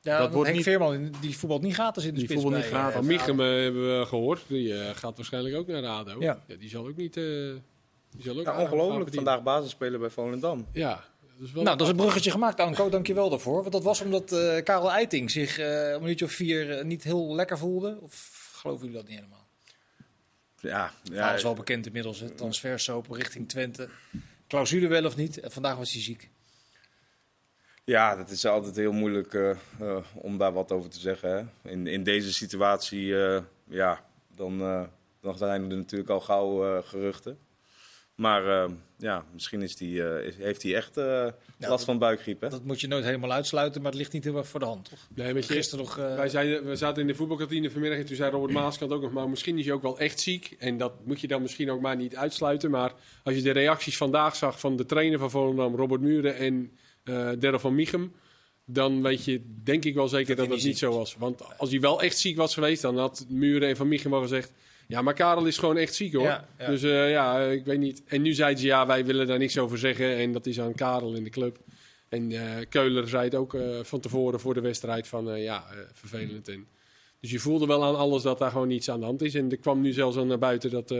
[0.00, 2.42] Ja, Dat wordt Henk niet- Veerman, die voetbalt niet gratis in de Die spits.
[2.42, 3.06] voetbalt niet bij, eh, gratis.
[3.08, 4.42] Michem eh, hebben we gehoord.
[4.46, 6.20] Die eh, gaat waarschijnlijk ook naar de ADO.
[6.20, 6.38] Ja.
[6.58, 7.16] die zal ook niet...
[7.16, 10.66] eh, die zal ook Ja, ongelooflijk, vandaag basisspeler bij Volendam.
[10.72, 11.04] Ja,
[11.36, 11.62] dat is wel...
[11.62, 12.88] Nou, dat is een bruggetje gemaakt, Anko.
[12.88, 13.60] Dank je wel daarvoor.
[13.60, 17.34] Want dat was omdat eh, Karel Eiting zich eh, een minuutje of vier niet heel
[17.34, 17.98] lekker voelde.
[18.00, 19.46] Of geloven jullie dat niet helemaal?
[20.60, 22.20] Ja, Ja, ja, is wel bekend inmiddels.
[22.20, 23.88] Het transfersoap richting Twente.
[24.48, 25.40] Clausule wel of niet.
[25.40, 26.30] En vandaag was hij ziek.
[27.84, 29.56] Ja, dat is altijd heel moeilijk eh, eh,
[30.14, 31.30] om daar wat over te zeggen.
[31.62, 31.70] Hè.
[31.70, 34.04] In, in deze situatie, eh, ja,
[34.36, 34.82] dan, eh,
[35.20, 37.38] dan zijn er natuurlijk al gauw eh, geruchten.
[38.14, 41.26] Maar eh, ja, misschien is die, eh, is- heeft hij echt eh,
[41.58, 42.40] last van buikgriep.
[42.40, 42.48] Hè?
[42.48, 44.88] Dat moet je nooit helemaal uitsluiten, maar het ligt niet heel erg voor de hand,
[44.90, 44.98] toch?
[45.14, 45.98] Nee, weet je, Gisteren nog...
[45.98, 49.02] eh, Wij, zeiden, we zaten in de voetbalkantine vanmiddag en toen zei Robert Maaskant ook
[49.02, 50.56] nog maar misschien is hij ook wel echt ziek.
[50.58, 52.70] En dat moet je dan misschien ook maar niet uitsluiten.
[52.70, 52.92] Maar
[53.22, 56.72] als je de reacties vandaag zag van de trainer van Volendam, Robert Muren en
[57.38, 58.12] Derre van Michem,
[58.64, 61.16] dan weet je denk ik wel zeker Dat dat, niet zo was.
[61.18, 64.20] Want als hij wel echt ziek was geweest, dan had Muren en van Michem wel
[64.20, 64.52] gezegd...
[64.88, 66.24] Ja, maar Karel is gewoon echt ziek hoor.
[66.24, 66.66] Ja, ja.
[66.66, 68.02] Dus eh, ja, ik weet niet.
[68.06, 70.16] En nu zeiden ze ja, wij willen daar niks over zeggen.
[70.16, 71.58] En dat is aan Karel in de club.
[72.08, 76.48] En eh, Keuler zei het ook van tevoren voor de wedstrijd van ja, vervelend.
[76.48, 76.66] En,
[77.20, 79.34] dus je voelde wel aan alles dat daar gewoon niets aan de hand is.
[79.34, 80.94] En er kwam nu zelfs al naar buiten dat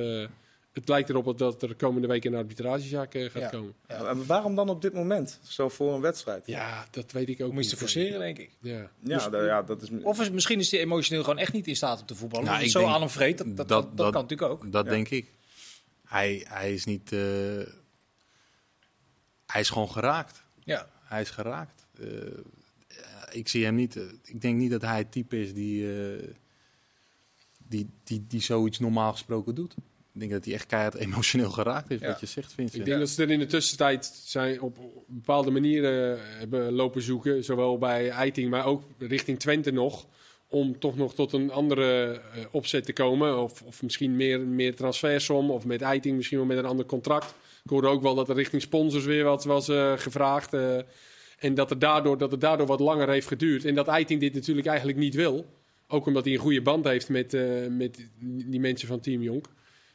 [0.75, 3.49] het lijkt erop dat er komende week een arbitragezaak eh, gaat Ja.
[3.49, 3.75] komen.
[3.89, 4.05] Ja.
[4.07, 5.39] En waarom dan op dit moment?
[5.43, 6.47] Zo voor een wedstrijd?
[6.47, 7.83] Ja, dat weet ik ook Om iets te niet.
[7.83, 8.51] forceren, denk ik.
[8.61, 8.91] Ja.
[9.01, 9.89] Ja, da- ja dat is...
[10.03, 12.47] Of is, misschien is hij emotioneel gewoon echt niet in staat om te voetballen.
[12.47, 13.39] Nou, ik zo denk aan hem vreet.
[13.39, 14.73] Dat, dat, dat- kan natuurlijk ook.
[14.73, 14.91] Dat Ja.
[14.91, 15.27] denk ik.
[16.05, 17.13] Hij, hij is niet.
[17.13, 17.19] eh,
[19.47, 20.43] hij is gewoon geraakt.
[20.65, 20.89] Ja.
[21.03, 21.87] Hij is geraakt.
[22.01, 22.07] Eh,
[23.31, 23.97] ik zie hem niet.
[24.25, 26.29] ik denk niet dat hij het type is die, eh,
[27.69, 29.75] die, die, die zoiets normaal gesproken doet.
[30.15, 32.07] Ik denk dat hij echt keihard emotioneel geraakt is, Ja.
[32.07, 32.81] wat je zegt, Vincent.
[32.81, 37.45] Ik denk dat ze er in de tussentijd zijn op bepaalde manieren hebben lopen zoeken.
[37.45, 40.07] Zowel bij Eiting, maar ook richting Twente nog.
[40.49, 43.39] Om toch nog tot een andere eh, opzet te komen.
[43.43, 45.51] Of, of misschien meer, meer transfersom.
[45.51, 47.35] Of met Eiting misschien wel met een ander contract.
[47.65, 50.53] Ik hoorde ook wel dat er richting sponsors weer wat was eh, gevraagd.
[50.55, 50.77] eh,
[51.39, 53.65] en dat, er daardoor, dat het daardoor wat langer heeft geduurd.
[53.65, 55.47] En dat Eiting dit natuurlijk eigenlijk niet wil.
[55.89, 59.47] Ook omdat hij een goede band heeft met, eh, met die mensen van Team Jonk.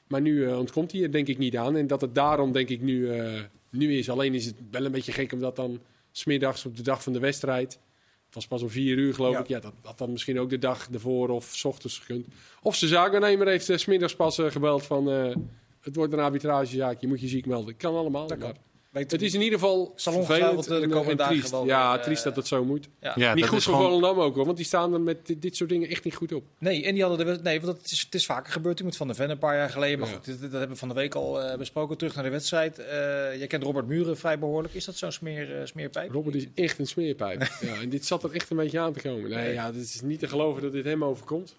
[0.09, 1.75] Maar nu eh, ontkomt hij er denk ik niet aan.
[1.75, 4.09] En dat het daarom denk ik nu, eh, nu is.
[4.09, 5.79] Alleen is het wel een beetje gek omdat dan
[6.11, 7.79] smiddags op de dag van de wedstrijd.
[8.25, 9.39] Het was pas om vier uur geloof Ja.
[9.39, 9.47] ik.
[9.47, 12.25] Ja, dat had dan misschien ook de dag ervoor of s ochtends gekund.
[12.61, 15.09] Of zijn zaakwaarnemer heeft uh, smiddags pas eh, gebeld van...
[15.11, 15.35] eh,
[15.81, 17.77] het wordt een arbitragezaak, je moet je ziek melden.
[17.77, 18.27] Kan allemaal.
[18.27, 18.53] Dat maar
[18.91, 21.51] Het is in ieder geval vervelend eh, de en- komende en dagen triest.
[21.51, 22.87] wel Ja, eh, triest dat het zo moet.
[23.01, 23.13] ja.
[23.15, 25.55] Ja, niet goed voor gewoon- Volendam ook hoor, want die staan er met dit, dit
[25.55, 26.43] soort dingen echt niet goed op.
[26.59, 28.83] Nee, en die hadden de, nee, want het is, het is vaker gebeurd.
[28.83, 29.99] Met Van der Ven een paar jaar geleden.
[29.99, 30.13] Maar Ja.
[30.15, 31.97] goed, dit- dat hebben we van de week al eh, besproken.
[31.97, 32.79] Terug naar de wedstrijd.
[32.79, 32.87] Eh
[33.37, 34.73] jij kent Robert Muren vrij behoorlijk.
[34.73, 36.11] Is dat zo'n smeer, eh, smeerpijp?
[36.11, 37.41] Robert is echt een smeerpijp.
[37.61, 39.29] ja, en dit zat er echt een beetje aan te komen.
[39.29, 41.55] Nee, ja, het is niet te geloven dat dit hem overkomt.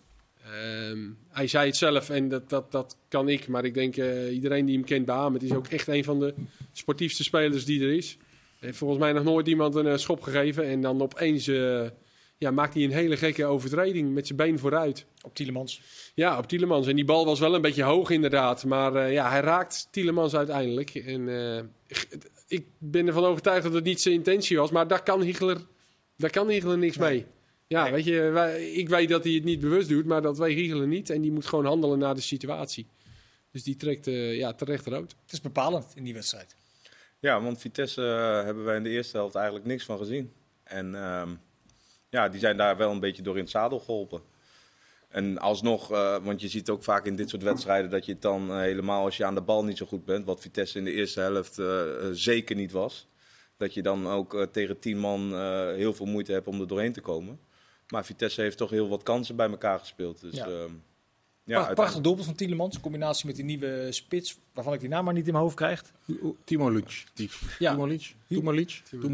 [0.51, 3.49] Ehm, hij zei het zelf en dat, dat, dat kan ik.
[3.49, 5.33] Maar ik denk eh, iedereen die hem kent beamen.
[5.33, 6.35] Het is ook echt een van de
[6.73, 8.17] sportiefste spelers die er is.
[8.59, 10.65] Heeft volgens mij nog nooit iemand een eh, schop gegeven.
[10.65, 11.87] En dan opeens eh,
[12.39, 15.07] ja, maakt hij een hele gekke overtreding met zijn been vooruit.
[15.23, 15.81] Op Tielemans.
[16.15, 16.87] Ja, op Tielemans.
[16.87, 18.65] En die bal was wel een beetje hoog inderdaad.
[18.65, 20.95] Maar ja, hij raakt Tielemans uiteindelijk.
[20.95, 21.29] En
[22.49, 24.71] ik ben ervan overtuigd dat het niet zijn intentie was.
[24.71, 25.57] Maar daar kan Hiegler,
[26.17, 27.27] daar kan Hiegler niks mee.
[27.73, 27.93] Ja, Nee.
[27.93, 30.05] weet je, wij- ik weet dat hij het niet bewust doet.
[30.07, 31.11] Maar dat weet Hiegler niet.
[31.11, 32.87] En die moet gewoon handelen naar de situatie.
[33.51, 35.15] Dus die trekt eh, ja, terecht rood.
[35.23, 36.55] Het is bepalend in die wedstrijd.
[37.19, 40.33] Ja, want Vitesse eh, hebben wij in de eerste helft eigenlijk niks van gezien.
[40.65, 41.29] En ehm,
[42.09, 44.21] ja, die zijn daar wel een beetje door in het zadel geholpen.
[45.09, 48.23] En alsnog, eh, want je ziet ook vaak in dit soort wedstrijden dat je het
[48.23, 50.93] dan helemaal als je aan de bal niet zo goed bent, wat Vitesse in de
[50.93, 51.59] eerste helft
[52.19, 53.09] zeker niet was,
[53.57, 56.93] dat je dan ook tegen tien man eh, heel veel moeite hebt om er doorheen
[56.93, 57.39] te komen.
[57.90, 60.20] Maar Vitesse heeft toch heel wat kansen bij elkaar gespeeld.
[60.20, 60.46] Dus Ja.
[60.48, 60.66] ja,
[61.44, 62.74] Ja, Prachtig doelpunt van Tielemans.
[62.74, 64.38] In combinatie met die nieuwe spits.
[64.53, 65.83] Waarvan ik die naam maar niet in mijn hoofd krijg.
[66.44, 67.05] Timo Luc.
[67.59, 67.70] Ja.
[67.70, 68.12] Timo Luc.
[68.88, 69.09] Timo.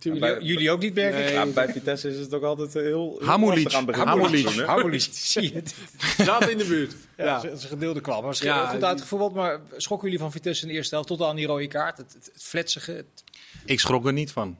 [0.00, 0.94] Jullie, bij- jullie ook niet?
[0.94, 1.32] Nee.
[1.32, 3.64] Ja, bij Vitesse is het ook altijd eh, heel, Hamulic.
[3.72, 4.46] het het Hamulic.
[4.46, 5.74] Hamulic, zie je het?
[6.16, 6.94] Zaten in de buurt.
[7.16, 7.40] Ja, Ja.
[7.40, 8.22] Dat is een gedeelde kwam.
[8.24, 9.34] Maar Ja, goed uitgevoerd.
[9.34, 11.96] Maar schrokken jullie van Vitesse in de eerste helft tot aan die rode kaart?
[11.98, 12.92] Het, het, het fletsige.
[12.92, 13.24] Het,
[13.64, 14.58] Ik schrok er niet van.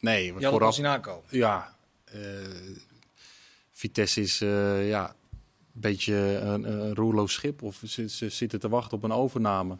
[0.00, 0.74] Nee, je had het vooraf.
[0.74, 1.22] zien aankomen.
[1.30, 2.18] Ja, eh,
[3.80, 7.62] Vitesse is eh, ja, een beetje een, een roerloos schip.
[7.62, 9.76] Of ze, ze zitten te wachten op een overname.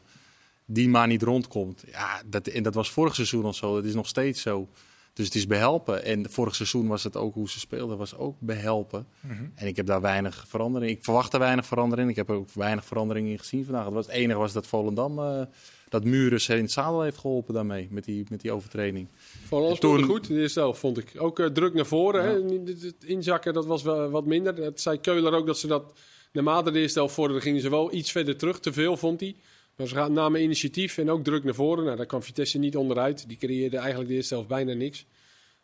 [0.64, 1.84] Die maar niet rondkomt.
[1.90, 3.74] Ja, dat, en dat was vorig seizoen al zo.
[3.74, 4.68] Dat is nog steeds zo.
[5.12, 6.04] Dus het is behelpen.
[6.04, 9.06] En vorig seizoen was het ook hoe ze speelden, was ook behelpen.
[9.54, 10.90] En ik heb daar weinig verandering.
[10.92, 12.10] Ik verwacht daar weinig verandering.
[12.10, 13.84] Ik heb er ook weinig verandering in gezien vandaag.
[13.84, 15.42] Het, was het enige was dat Volendam, eh,
[15.90, 17.88] dat Muren het zadel heeft geholpen daarmee.
[17.90, 19.08] Met die, met die overtreding.
[19.46, 21.12] Volendam Toen- goed in de eerste helft, vond ik.
[21.16, 22.24] Ook eh, druk naar voren.
[22.24, 22.58] Hè?
[22.58, 24.54] Het het inzakken dat was wel wat minder.
[24.54, 25.92] Dat zei Keuler ook dat ze dat
[26.32, 28.60] naarmate de eerste helft vorderden, gingen ze wel iets verder terug.
[28.60, 29.36] Te veel, vond hij.
[29.76, 31.84] Maar ze gaan- namen initiatief en ook druk naar voren.
[31.84, 33.28] Nou, daar kwam Vitesse niet onderuit.
[33.28, 35.06] Die creëerde eigenlijk de eerste helft bijna niks.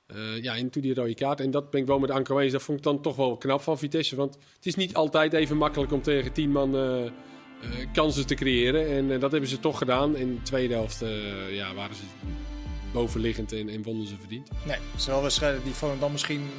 [0.07, 1.41] Eh, ja, en toen die rode kaart.
[1.41, 2.53] En dat ben ik wel met Anko eens.
[2.53, 4.17] Dat vond ik dan toch wel knap van Vitesse.
[4.17, 7.13] Want het is niet altijd even makkelijk om tegen tien man eh, eh,
[7.93, 8.89] kansen te creëren.
[8.89, 10.17] En eh, dat hebben ze toch gedaan.
[10.17, 12.03] In de tweede helft eh, ja, waren ze
[12.93, 14.49] bovenliggend en, en wonnen ze verdiend.
[14.65, 16.51] Nee, het zijn wel wedstrijden die Volendam misschien...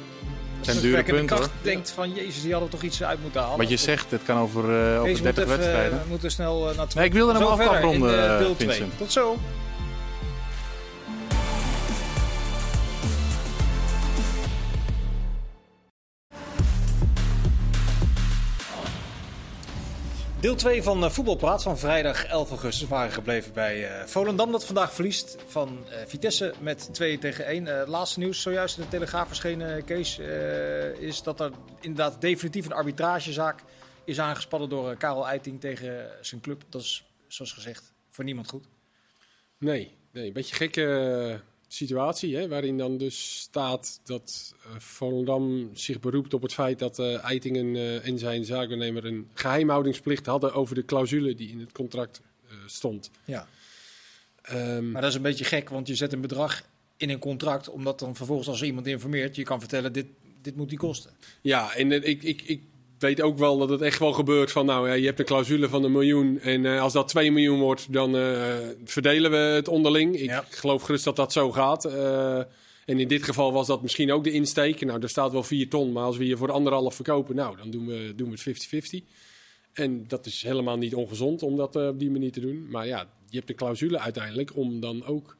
[0.60, 2.14] Zijn dure punten, kracht denkt van...
[2.14, 3.58] Jezus, die hadden toch iets uit moeten halen.
[3.58, 5.98] Wat je zegt, het kan over, eh, over Deze 30 moet even, wedstrijden.
[6.02, 8.68] We moeten snel eh, naar Nee, ik wilde hem afronden, eh, eh, deel 2.
[8.68, 8.98] Vincent.
[8.98, 9.36] Tot zo.
[20.40, 22.88] Deel 2 van eh, Voetbalpraat van vrijdag 11 augustus.
[22.88, 27.66] Waren gebleven bij eh, Volendam dat vandaag verliest van eh, Vitesse met 2 tegen 1.
[27.66, 30.18] Eh, laatste nieuws zojuist in de Telegraaf verschenen, Kees,
[30.98, 33.62] is dat er inderdaad definitief een arbitragezaak
[34.04, 36.62] is aangespannen door Karel Eiting tegen zijn club.
[36.68, 38.68] Dat is, zoals gezegd, voor niemand goed.
[39.58, 42.36] Nee, nee een beetje gekke situatie.
[42.36, 47.24] Hè, waarin dan dus staat dat eh, Volendam zich beroept op het feit dat eh,
[47.24, 52.20] Eitingen eh, en zijn zaakwaarnemer een geheimhoudingsplicht hadden over de clausule die in het contract
[52.66, 53.10] stond.
[53.24, 53.48] Ja.
[54.42, 56.62] Ehm, Maar dat is een beetje gek, want je zet een bedrag
[56.96, 60.06] in een contract, omdat dan vervolgens als iemand informeert, je kan vertellen, dit,
[60.42, 61.10] dit moet die kosten.
[61.40, 62.62] Ja, en ik, ik, ik
[62.98, 65.68] weet ook wel dat het echt wel gebeurt van, nou ja, je hebt een clausule
[65.68, 69.68] van een miljoen en eh, als dat 2 miljoen wordt, dan eh, verdelen we het
[69.68, 70.14] onderling.
[70.16, 70.44] Ik Ja.
[70.50, 71.84] geloof gerust dat dat zo gaat.
[71.84, 72.38] Eh,
[72.84, 74.84] en in dit geval was dat misschien ook de insteek.
[74.84, 77.70] Nou, er staat wel 4 ton, maar als we je voor anderhalf verkopen, nou, dan
[77.70, 79.04] doen we, doen we het 50-50.
[79.72, 82.66] En dat is helemaal niet ongezond om dat op die manier te doen.
[82.70, 85.36] Maar ja, je hebt een clausule uiteindelijk om dan ook,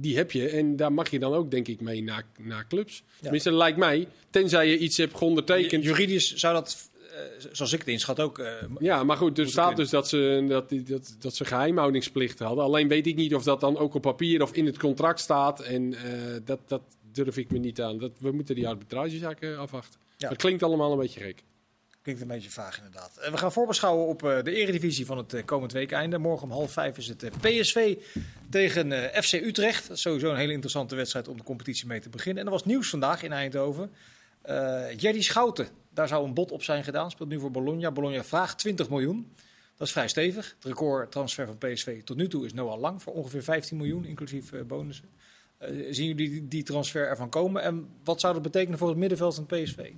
[0.00, 0.48] die heb je.
[0.48, 3.02] En daar mag je dan ook, denk ik, mee naar, naar clubs.
[3.20, 5.84] Tenminste, dat lijkt mij, tenzij je iets hebt geondertekend.
[5.84, 8.38] Juridisch zou dat, eh, zoals ik het inschat, ook...
[8.38, 12.64] eh, Ja, maar goed, er staat dus dat ze, dat, dat, dat ze geheimhoudingsplicht hadden.
[12.64, 15.60] Alleen weet ik niet of dat dan ook op papier of in het contract staat.
[15.60, 16.02] En eh,
[16.44, 16.82] dat, dat
[17.12, 17.98] durf ik me niet aan.
[17.98, 20.00] Dat, we moeten die arbitragezaak eh, afwachten.
[20.16, 20.28] Ja.
[20.28, 21.42] Dat klinkt allemaal een beetje gek.
[22.08, 23.16] Klinkt een beetje vaag inderdaad.
[23.16, 26.18] Eh, we gaan voorbeschouwen op eh, de eredivisie van het eh, komend weekeinde.
[26.18, 27.96] Morgen om half vijf is het PSV
[28.50, 28.92] tegen
[29.22, 29.88] FC Utrecht.
[29.88, 32.40] Dat is sowieso een hele interessante wedstrijd om de competitie mee te beginnen.
[32.40, 33.90] En er was nieuws vandaag in Eindhoven.
[34.42, 37.10] Eh Jerry Schouten, daar zou een bod op zijn gedaan.
[37.10, 37.90] Speelt nu voor Bologna.
[37.90, 39.32] Bologna vraagt 20 miljoen.
[39.76, 40.54] Dat is vrij stevig.
[40.54, 44.04] Het record transfer van PSV tot nu toe is Noah Lang voor ongeveer 15 miljoen,
[44.04, 45.08] inclusief bonussen.
[45.90, 47.62] Zien jullie die transfer ervan komen?
[47.62, 49.92] En wat zou dat betekenen voor het middenveld van PSV?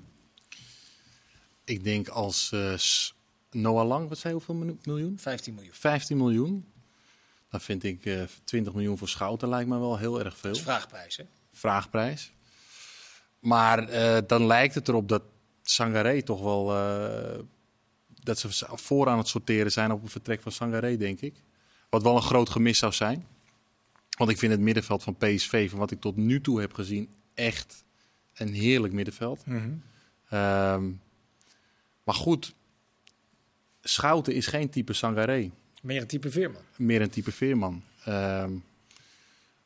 [1.71, 2.75] Ik denk als eh,
[3.51, 4.55] Noah Lang, wat zei hoeveel
[4.85, 5.19] miljoen?
[5.19, 5.73] 15 miljoen.
[5.75, 6.67] 15 miljoen.
[7.51, 10.51] Dan vind ik eh 20 miljoen voor Schouten lijkt me wel heel erg veel.
[10.51, 11.25] Dat is vraagprijs, hè?
[11.53, 12.33] Vraagprijs.
[13.39, 15.23] Maar eh, dan lijkt het erop dat
[15.63, 16.67] Sangaré toch wel...
[18.23, 21.43] dat ze vooraan het sorteren zijn op het vertrek van Sangaré, denk ik.
[21.91, 23.27] Wat wel een groot gemis zou zijn.
[24.19, 27.09] Want ik vind het middenveld van PSV, van wat ik tot nu toe heb gezien,
[27.35, 27.85] echt
[28.35, 29.45] een heerlijk middenveld.
[30.29, 30.91] Ehm,
[32.11, 32.55] maar goed,
[33.83, 35.51] Schouten is geen type Sangaré.
[35.83, 36.63] Meer een type Veerman.
[36.77, 37.83] Meer een type Veerman.
[38.05, 38.53] Ehm,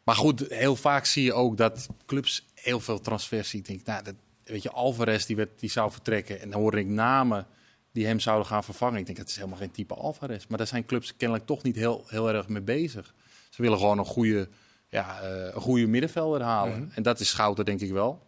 [0.02, 3.60] maar goed, heel vaak zie je ook dat clubs heel veel transfers zien.
[3.60, 6.40] Ik denk, nou, dat, weet je, Alvarez die, werd, die zou vertrekken.
[6.40, 7.46] En dan hoor ik namen
[7.92, 8.98] die hem zouden gaan vervangen.
[8.98, 10.46] Ik denk, dat is helemaal geen type Alvarez.
[10.48, 13.14] Maar daar zijn clubs kennelijk toch niet heel, heel erg mee bezig.
[13.50, 14.48] Ze willen gewoon een goede,
[14.88, 16.90] ja, eh, een goede middenvelder halen.
[16.94, 18.22] En dat is Schouten denk ik wel.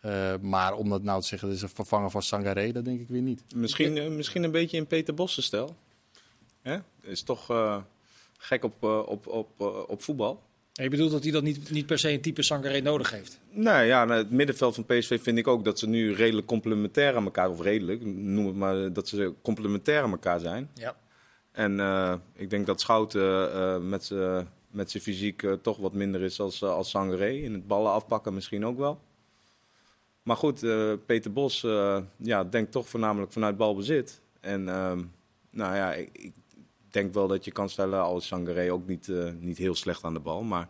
[0.00, 3.00] Eh, maar om dat nou te zeggen, dat is een vervanger van Sangaré, dat denk
[3.00, 3.42] ik weer niet.
[3.54, 5.76] Misschien, eh, misschien een beetje in Peter Bossen stijl.
[6.62, 6.78] Hè?
[7.00, 7.76] Is toch eh,
[8.38, 10.42] gek op, eh, op, op, eh, op voetbal.
[10.74, 13.40] En je bedoelt dat hij dat niet, niet per se een type Sangaré nodig heeft?
[13.50, 17.16] Nou ja, nou, het middenveld van PSV vind ik ook dat ze nu redelijk complementair
[17.16, 20.70] aan elkaar, of redelijk, noem het maar, dat ze complementair aan elkaar zijn.
[20.74, 20.96] Ja.
[21.52, 26.20] En eh, ik denk dat Schouten eh, met zijn met zijn fysiek toch wat minder
[26.20, 27.30] is als, als Sangaré.
[27.30, 29.00] In het ballen afpakken misschien ook wel.
[30.28, 34.20] Maar goed, eh, Peter Bos eh, ja, denkt toch voornamelijk vanuit balbezit.
[34.40, 35.02] En ehm,
[35.50, 36.32] nou ja, ik, ik
[36.90, 40.12] denk wel dat je kan stellen als Sangaré ook niet, eh, niet heel slecht aan
[40.14, 40.42] de bal.
[40.42, 40.68] Maar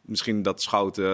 [0.00, 1.04] misschien dat Schouten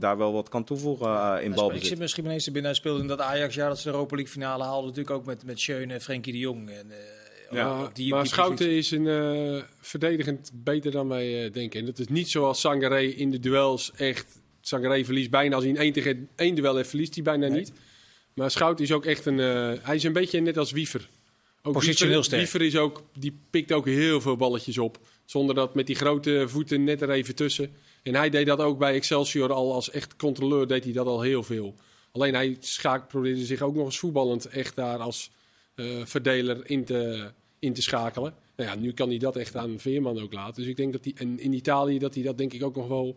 [0.00, 1.86] daar wel wat kan toevoegen in Ik balbezit.
[1.86, 2.70] zit misschien ineens te binnen.
[2.70, 4.88] Hij speelde in dat Ajax-jaar dat ze de Europa League finale haalden.
[4.88, 6.70] Natuurlijk ook met, met Schöne en Frenkie de Jong.
[6.70, 6.96] En, eh,
[7.50, 8.76] Ja, op die- maar die Schouten positie.
[8.78, 9.06] is een,
[9.56, 11.80] eh, verdedigend beter dan wij eh, denken.
[11.80, 14.42] En dat is niet zoals Sangaré in de duels echt...
[14.66, 17.58] Sangaré verliest bijna, als hij een 1 tegen 1 duel heeft, verliest hij bijna Nee.
[17.58, 17.72] niet.
[18.34, 19.40] Maar Schouten is ook echt een...
[19.40, 21.08] eh, hij is een beetje net als Wiever.
[21.62, 22.42] Ook Positioneel Wiever, sterk.
[22.42, 24.98] Wiever is ook, die pikt ook heel veel balletjes op.
[25.24, 27.72] Zonder dat met die grote voeten net er even tussen.
[28.02, 31.20] En hij deed dat ook bij Excelsior al als echt controleur, deed hij dat al
[31.20, 31.74] heel veel.
[32.12, 35.30] Alleen hij schaak, probeerde zich ook nog eens voetballend echt daar als
[35.74, 38.34] eh, verdeler in te, in te schakelen.
[38.56, 40.54] Nou ja, nu kan hij dat echt aan Veerman ook laten.
[40.62, 42.88] Dus ik denk dat hij en in Italië dat hij dat denk ik ook nog
[42.88, 43.16] wel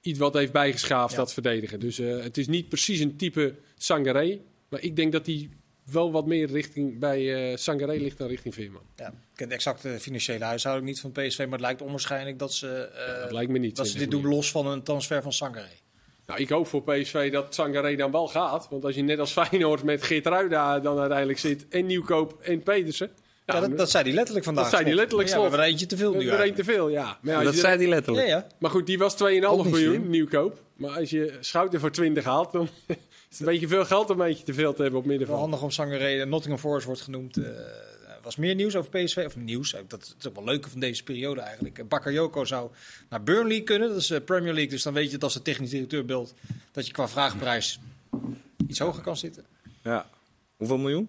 [0.00, 1.18] iets wat heeft bijgeschaafd, Ja.
[1.18, 1.80] dat verdedigen.
[1.80, 4.38] Dus eh, het is niet precies een type Sangaré.
[4.68, 5.48] Maar ik denk dat hij
[5.92, 8.82] wel wat meer richting bij eh Sangaré ligt dan richting Veerman.
[8.96, 12.54] Ja, ik ken de exacte financiële huishouding niet van PSV, maar het lijkt onwaarschijnlijk dat
[12.54, 13.76] ze, eh, dat lijkt me niet.
[13.76, 15.68] dat ze 20 dit doen los van een transfer van Sangaré.
[16.26, 18.68] Nou, ik hoop voor PSV dat Sangaré dan wel gaat.
[18.70, 21.68] Want als je net als Feyenoord met Geertruida dan uiteindelijk zit...
[21.68, 23.10] en Nieuwkoop en Pedersen...
[23.54, 24.64] Ja, dat, dat zei hij letterlijk vandaag.
[24.64, 26.54] Dat zei hij letterlijk, Ja, we hebben er eentje te veel nu is er één
[26.54, 27.18] te veel, ja.
[27.22, 28.26] Maar, ja, dat je- zei hij Ja, letterlijk.
[28.26, 28.46] ja.
[28.58, 30.10] maar goed, die was 2,5 Ook niet miljoen slim.
[30.10, 30.62] nieuwkoop.
[30.76, 32.52] Maar als je Schouten voor 20 haalt...
[32.52, 32.96] dan is
[33.28, 35.38] het een beetje veel geld om een beetje te veel te hebben op middenveld.
[35.38, 36.24] handig om Sangaré.
[36.24, 37.36] Nottingham Forest wordt genoemd.
[37.36, 39.22] eh, Er was meer nieuws over PSV.
[39.26, 41.78] Of nieuws, eh, dat is ook wel leuk van deze periode eigenlijk.
[41.78, 42.70] Eh, Bakayoko zou
[43.08, 43.88] naar Burnley kunnen.
[43.88, 44.70] Dat is eh, Premier League.
[44.70, 46.34] Dus dan weet je dat als de technisch directeur beeld...
[46.72, 47.80] dat je qua vraagprijs
[48.68, 49.44] iets hoger kan zitten.
[49.82, 50.06] Ja.
[50.56, 51.08] Hoeveel miljoen?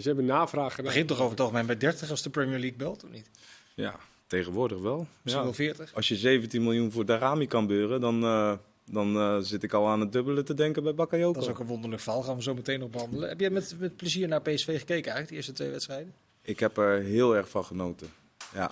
[0.00, 0.90] Ze hebben navraag Het gedaan.
[0.90, 3.30] begint toch over het algemeen bij 30 als de Premier League belt, of niet?
[3.74, 5.06] Ja, tegenwoordig wel.
[5.22, 5.48] Misschien Ja.
[5.48, 5.94] wel 40.
[5.94, 8.52] Als je 17 miljoen voor Darami kan beuren, dan, eh,
[8.90, 11.32] dan eh, zit ik al aan het dubbele te denken bij Bakayoko.
[11.32, 12.22] Dat is ook een wonderlijk verhaal.
[12.22, 13.28] Gaan we zo meteen op behandelen.
[13.28, 16.14] Heb jij met, met plezier naar PSV gekeken eigenlijk, de eerste twee wedstrijden?
[16.42, 18.08] Ik heb er heel erg van genoten.
[18.54, 18.70] Ja.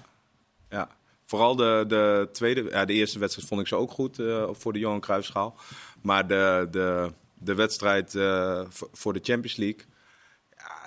[0.71, 0.89] ja.
[1.27, 4.73] Vooral de, de tweede, ja, de eerste wedstrijd vond ik ze ook goed eh, voor
[4.73, 5.57] de Johan Cruijffschaal.
[6.03, 9.81] Maar de, de, de wedstrijd eh, voor- de Champions League,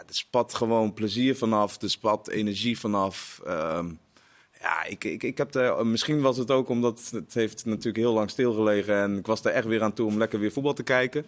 [0.08, 3.41] er spat gewoon plezier vanaf, er spat energie vanaf.
[3.46, 3.91] Ehm,
[4.60, 8.13] ja, ik, ik, ik heb er, misschien was het ook omdat het heeft natuurlijk heel
[8.13, 10.84] lang stilgelegen en ik was er echt weer aan toe om lekker weer voetbal te
[10.84, 11.26] kijken.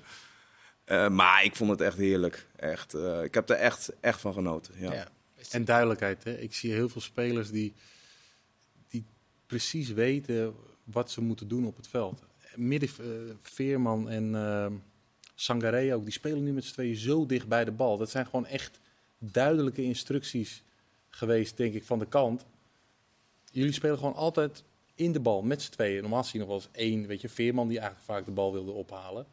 [0.84, 2.48] Eh, maar ik vond het echt heerlijk.
[2.56, 4.74] Echt, eh, ik heb er echt, echt van genoten.
[4.78, 4.94] Ja.
[4.94, 5.08] Ja.
[5.50, 6.24] En duidelijkheid.
[6.24, 6.38] Hè?
[6.38, 7.74] Ik zie heel veel spelers die,
[8.88, 9.06] die
[9.46, 12.24] precies weten wat ze moeten doen op het veld.
[12.56, 14.72] Midden, eh, Veerman en eh,
[15.42, 17.98] Sangaré ook, die spelen nu met z'n tweeën zo dicht bij de bal.
[17.98, 18.80] Dat zijn gewoon echt
[19.18, 20.64] duidelijke instructies
[21.10, 22.46] geweest, denk ik, van de kant.
[23.52, 24.64] Jullie spelen gewoon altijd
[24.96, 26.02] in de bal met z'n tweeën.
[26.02, 28.52] Normaal zie je nog wel eens één, weet je, Veerman die eigenlijk vaak de bal
[28.52, 29.26] wilde ophalen.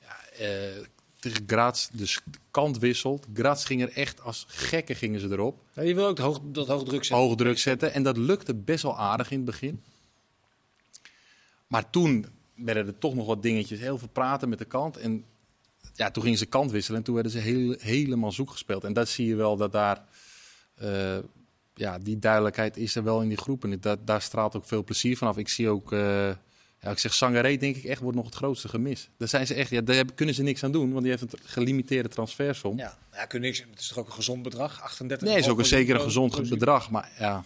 [0.00, 0.86] Ja, eh,
[1.18, 3.26] tegen Graz, dus de kant wisselt.
[3.34, 5.62] Graz ging er echt als gekken gingen ze erop.
[5.74, 7.26] Ja, je wil ook de hoog, dat hoog druk zetten.
[7.26, 7.92] Hoog druk zetten.
[7.92, 9.82] En dat lukte best wel aardig in het begin.
[11.66, 13.78] Maar toen werden er toch nog wat dingetjes.
[13.78, 14.96] Heel veel praten met de kant.
[14.96, 15.24] En
[16.00, 16.98] ja, toen gingen ze kant wisselen.
[16.98, 18.84] En toen werden ze heel, helemaal zoek gespeeld.
[18.84, 20.04] En dat zie je wel dat daar
[20.74, 21.18] eh,
[21.74, 23.64] ja, die duidelijkheid is er wel in die groep.
[23.64, 25.36] En da- daar straalt ook veel plezier vanaf.
[25.36, 26.26] Ik zie ook, eh,
[26.80, 29.10] ja, ik zeg Sangaré denk ik echt wordt nog het grootste gemis.
[29.16, 31.38] Daar zijn ze echt, ja, daar kunnen ze niks aan doen, want die heeft een
[31.44, 32.78] gelimiteerde transfersom.
[32.78, 33.58] Ja, ja kun niks.
[33.70, 34.80] Het is toch ook een gezond bedrag?
[34.82, 37.44] 38 Nee, is ook een zeker een gezond bedrag, maar ja,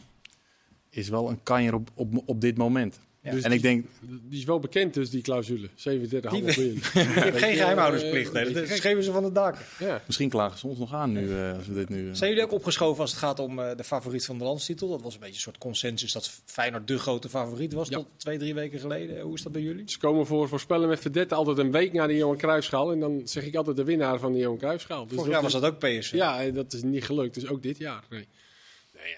[0.90, 2.98] is wel een kanjer op, op, op dit moment.
[3.24, 3.30] Ja.
[3.30, 3.86] Dus en ik denk,
[4.28, 5.68] Die is wel bekend, dus die clausule.
[5.74, 6.74] 37,5 Die- miljoen.
[6.92, 8.32] Je hebt geen geheimhoudersplicht.
[8.32, 9.56] eh, Nee, dat geven ze van de dak.
[9.78, 10.02] Ja.
[10.06, 12.08] misschien klagen ze ons nog aan nu, eh, als we dit nu...
[12.08, 14.88] eh, Zijn jullie ook opgeschoven als het gaat om eh, de favoriet van de landstitel?
[14.88, 17.96] Dat was een beetje een soort consensus dat Feyenoord de grote favoriet was Ja.
[17.96, 19.20] tot twee, drie weken geleden.
[19.20, 19.82] Hoe is dat bij jullie?
[19.90, 22.92] Ze komen voor voorspellen met verdette altijd een week na de Johan Cruijffschaal.
[22.92, 25.06] En dan zeg ik altijd de winnaar van de Johan Cruijffschaal.
[25.06, 26.12] Dus Vorig jaar was dat ook PSV.
[26.12, 27.34] Ja, en dat is niet gelukt.
[27.34, 28.02] Dus ook dit jaar.
[28.10, 28.26] Nee.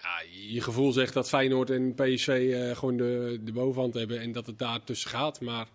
[0.02, 0.22] Ja,
[0.52, 4.20] je gevoel zegt dat Feyenoord en PSV eh, gewoon de, de bovenhand hebben.
[4.20, 5.40] En dat het daar tussen gaat.
[5.40, 5.68] Maar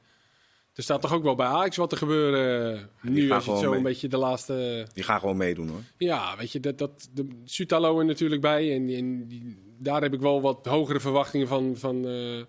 [0.74, 2.76] er staat toch ook wel bij Ajax wat te gebeuren.
[2.78, 4.88] eh, nu als je het zo een beetje de laatste...
[4.93, 5.82] Die gaan gewoon meedoen hoor.
[5.97, 8.74] Ja, weet je, dat, dat, de Sutalo er natuurlijk bij.
[8.76, 12.41] En, en die, daar heb ik wel wat hogere verwachtingen van, van, eh,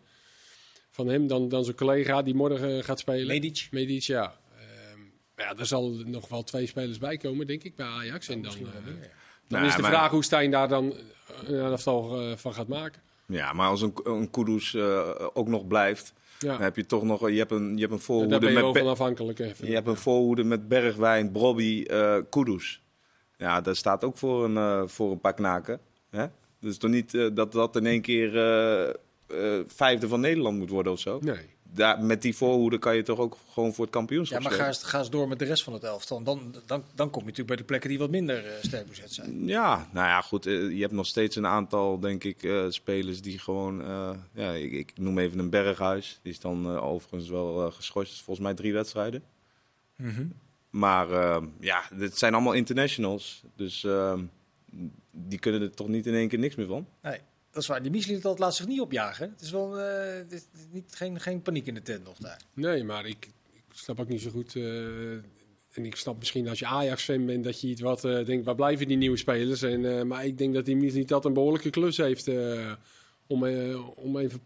[0.91, 3.27] van hem dan, dan zijn collega die morgen gaat spelen.
[3.27, 3.69] Medic.
[3.71, 4.41] Medic, ja.
[4.59, 5.01] Ehm,
[5.37, 8.29] ja, er zal nog wel twee spelers bij komen, denk ik, bij Ajax.
[8.29, 8.93] En dan, eh,
[9.53, 10.95] dan Nou, is de maar- vraag hoe Stijn daar dan
[11.47, 13.03] een elftal eh, van gaat maken.
[13.27, 17.03] Ja, maar als een, een Kudus eh, ook nog blijft, Ja, dan heb je toch
[17.03, 19.39] nog je hebt een, je hebt een daar voorhoede ben je wel met, afhankelijk.
[19.39, 19.67] Even.
[19.67, 22.83] je hebt een voorhoede met Bergwijn, Brobby, eh Kudus.
[23.37, 25.81] Ja, dat staat ook voor een, eh, voor een paar knaken.
[26.11, 26.27] Hè?
[26.61, 30.71] Dus toch niet eh, dat dat in één keer eh, eh, vijfde van Nederland moet
[30.71, 31.19] worden of zo.
[31.23, 31.51] Nee.
[31.75, 34.67] Daar, met die voorhoede kan je toch ook gewoon voor het Ja, kampioenschap maar ga
[34.67, 36.23] eens, ga eens door met de rest van het elftal.
[36.23, 39.13] Dan, dan, dan kom je natuurlijk bij de plekken die wat minder eh, sterk bezet
[39.13, 39.47] zijn.
[39.47, 40.47] Ja, nou ja, goed.
[40.47, 43.85] eh, je hebt nog steeds een aantal, denk ik, eh, spelers die gewoon...
[44.35, 46.19] ja, ik, ik noem even een Berghuis.
[46.23, 48.23] Die is dan overigens wel geschorst.
[48.23, 49.23] Volgens mij drie wedstrijden.
[50.73, 53.43] Maar eh, ja, dit zijn allemaal internationals.
[53.57, 54.19] Dus eh,
[55.11, 56.87] die kunnen er toch niet in één keer niks meer van.
[57.03, 57.19] Nee,
[57.53, 57.83] dat is waar.
[57.83, 59.31] Die dat laat zich niet opjagen.
[59.31, 60.39] Het is wel eh,
[60.71, 62.41] niet, geen, geen paniek in de tent nog daar.
[62.55, 64.57] Nee, maar ik, ik snap ook niet zo goed.
[64.57, 65.13] eh,
[65.73, 68.55] en ik snap misschien als je Ajax-fan bent dat je iets wat eh, denkt, waar
[68.55, 69.63] blijven die nieuwe spelers?
[69.63, 72.29] En, maar ik denk dat hij niet dat een behoorlijke klus heeft
[73.27, 73.45] om,
[73.95, 74.41] om even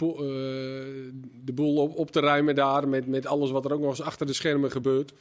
[1.44, 4.02] de boel op, op te ruimen daar met, met alles wat er ook nog eens
[4.02, 5.12] achter de schermen gebeurt.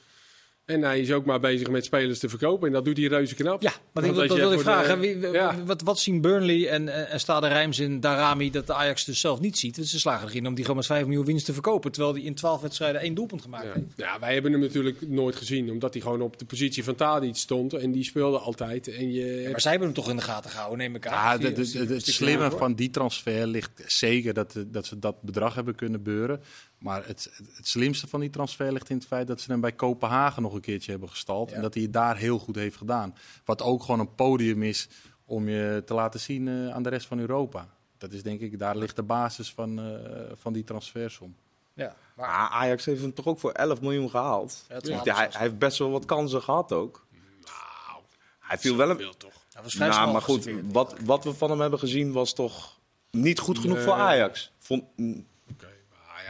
[0.66, 3.36] En hij is ook maar bezig met spelers te verkopen en dat doet hij reuze
[3.36, 3.62] knap.
[3.62, 5.00] Ja, maar Want ik, als dat je wil ik de- vragen.
[5.00, 5.64] Wie, wie- ja.
[5.66, 9.20] wat, wat zien Burnley en, en, en Stade Rijms en Darami dat de Ajax dus
[9.20, 9.76] zelf niet ziet?
[9.76, 11.92] Want ze slagen erin om die gewoon met 5 miljoen winst te verkopen.
[11.92, 13.72] Terwijl hij in 12 wedstrijden één doelpunt gemaakt Ja.
[13.74, 13.86] heeft.
[13.96, 17.36] ja, wij hebben hem natuurlijk nooit gezien, omdat hij gewoon op de positie van Tadic
[17.36, 18.88] stond en die speelde altijd.
[18.88, 21.14] En je, Maar zij hebben hem toch in de gaten gehouden, neem ik aan.
[21.14, 25.56] Ja, de- de- het slimme van die transfer ligt zeker dat, dat ze dat bedrag
[25.56, 26.42] hebben kunnen beuren.
[26.86, 29.72] Maar het, het slimste van die transfer ligt in het feit dat ze hem bij
[29.72, 31.50] Kopenhagen nog een keertje hebben gestald.
[31.50, 31.56] Ja.
[31.56, 33.16] En dat hij het daar heel goed heeft gedaan.
[33.46, 34.88] Wat ook gewoon een podium is
[35.26, 37.68] om je te laten zien eh, aan de rest van Europa.
[37.98, 41.36] Dat is denk ik, daar ligt de basis van, eh, van die transfersom.
[41.74, 44.66] Ja, maar Ajax heeft hem toch ook voor 11 miljoen gehaald.
[44.70, 47.06] Ja, Ja, hij, hij heeft best wel wat kansen gehad ook.
[47.44, 48.04] Nou,
[48.40, 48.98] Hij viel wel een...
[48.98, 49.34] Wil toch.
[49.54, 52.80] dat was vrij Nou, maar goed, wat, wat we van hem hebben gezien was toch
[53.12, 53.86] niet goed genoeg Nee.
[53.86, 54.52] voor Ajax.
[54.58, 54.84] Vond,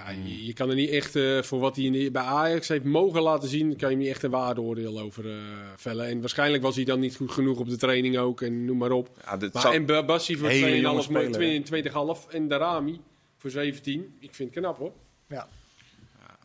[0.06, 2.84] ja, je, je kan er niet echt eh, voor wat hij in bij Ajax heeft
[2.84, 5.38] mogen laten zien, kan je hem niet echt een waardeoordeel over eh,
[5.76, 6.06] vellen.
[6.08, 8.91] En waarschijnlijk was hij dan niet goed genoeg op de training ook en noem maar
[8.91, 9.10] op.
[9.26, 11.32] ja, dit Maar en Ba- Bassi voor Hele jonge 2,5 miljoen,
[11.63, 12.15] speler, hè?
[12.22, 13.00] 22,5 en Darami
[13.38, 14.15] voor 17.
[14.20, 14.91] Ik vind het knap hoor.
[15.30, 15.48] Ja.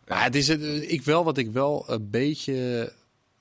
[0.07, 2.93] Maar het is het, eh, ik wel, wat ik wel een beetje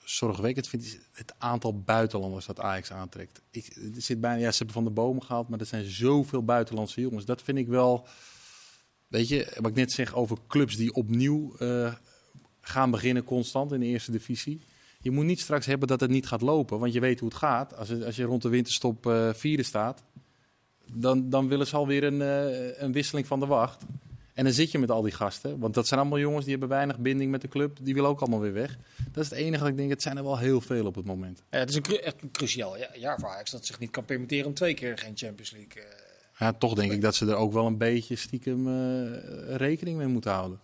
[0.04, 3.42] zorgwekkend vind, is het aantal buitenlanders dat Ajax aantrekt.
[3.52, 6.44] Ik, het zit bijna, ja, ze hebben van de bomen gehaald, maar er zijn zoveel
[6.44, 7.26] buitenlandse jongens.
[7.26, 8.08] Dat vind ik wel,
[9.10, 11.94] weet je, wat ik net zeg over clubs die opnieuw eh,
[12.62, 14.62] gaan beginnen constant in de eerste divisie.
[15.02, 17.38] Je moet niet straks hebben dat het niet gaat lopen, want je weet hoe het
[17.38, 17.76] gaat.
[17.76, 20.04] Als, als je rond de winterstop eh, vierde staat,
[20.94, 23.84] dan, dan willen ze alweer een, eh, een wisseling van de wacht.
[24.34, 25.60] En dan zit je met al die gasten.
[25.60, 27.78] Want dat zijn allemaal jongens die hebben weinig binding met de club.
[27.82, 28.78] Die willen ook allemaal weer weg.
[29.12, 29.90] Dat is het enige dat ik denk.
[29.90, 31.44] Het zijn er wel heel veel op het moment.
[31.52, 34.06] Ja, het is een, echt een cruciaal ja- jaar voor Ajax dat zich niet kan
[34.06, 35.84] permitteren om twee keer geen Champions League.
[36.40, 39.98] Eh, Ja, toch denk ik dat ze er ook wel een beetje stiekem eh, rekening
[39.98, 40.60] mee moeten houden.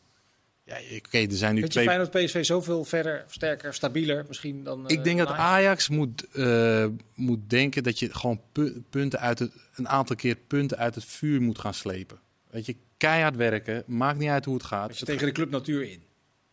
[0.64, 1.86] Ja, oké, er zijn nu Vind je twee...
[1.86, 5.90] Feyenoord PSV zoveel verder, sterker, stabieler misschien dan eh, Ik denk dat Ajax?
[5.90, 6.86] Moet, eh,
[7.16, 11.06] moet denken dat je gewoon pu- punten uit het, een aantal keer punten uit het
[11.06, 12.20] vuur moet gaan slepen.
[12.50, 14.88] Weet je, keihard werken, maakt niet uit hoe het gaat.
[14.88, 16.04] Dat je tegen de club natuur in.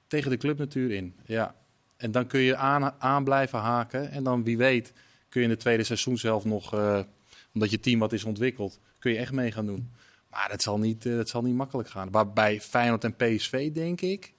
[0.06, 1.14] tegen de clubnatuur in.
[1.26, 1.54] Ja.
[1.96, 4.10] En dan kun je aan, aan blijven haken.
[4.10, 4.92] En dan wie weet
[5.28, 7.00] kun je in de tweede seizoen zelf nog, eh,
[7.54, 9.90] omdat je team wat is ontwikkeld, kun je echt mee gaan doen.
[10.30, 12.08] Maar dat zal niet, eh, dat zal niet makkelijk gaan.
[12.10, 14.32] Maar bij Feyenoord en PSV denk ik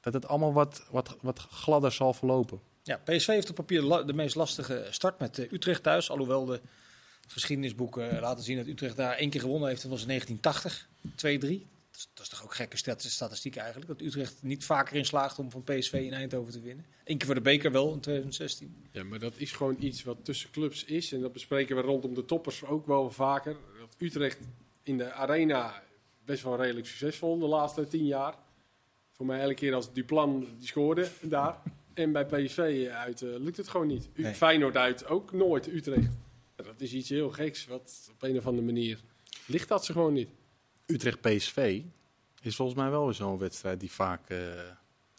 [0.00, 2.60] dat het allemaal wat, wat, wat gladder zal verlopen.
[2.82, 6.10] Ja, PSV heeft op papier de meest lastige start met eh, Utrecht thuis.
[6.10, 6.60] Alhoewel de
[7.28, 9.82] geschiedenisboeken laten zien dat Utrecht daar één keer gewonnen heeft.
[9.82, 10.88] Dat was in 1980,
[11.60, 11.70] 2-3.
[11.90, 13.88] Dat is, dat is toch ook gekke stat- statistiek eigenlijk.
[13.88, 16.84] Dat Utrecht niet vaker in slaagt om van PSV in Eindhoven te winnen.
[17.04, 18.86] Eén keer voor de beker wel in 2016.
[18.92, 21.12] Ja, maar dat is gewoon iets wat tussen clubs is.
[21.12, 23.56] En dat bespreken we rondom de toppers ook wel vaker.
[24.02, 24.38] Utrecht
[24.82, 25.82] in de arena
[26.24, 28.34] best wel redelijk succesvol de laatste tien jaar.
[29.12, 31.56] Voor mij elke keer als Duplan die scoorde daar.
[31.94, 34.08] En bij PSV uit eh, lukt het gewoon niet.
[34.14, 34.34] U- Nee.
[34.34, 36.08] Feyenoord uit ook nooit Utrecht.
[36.56, 37.66] Dat is iets heel geks.
[37.66, 38.98] Wat op een of andere manier
[39.46, 40.28] ligt dat ze gewoon niet.
[40.86, 41.80] Utrecht-PSV
[42.42, 44.28] is volgens mij wel zo'n wedstrijd die vaak...
[44.28, 44.38] eh,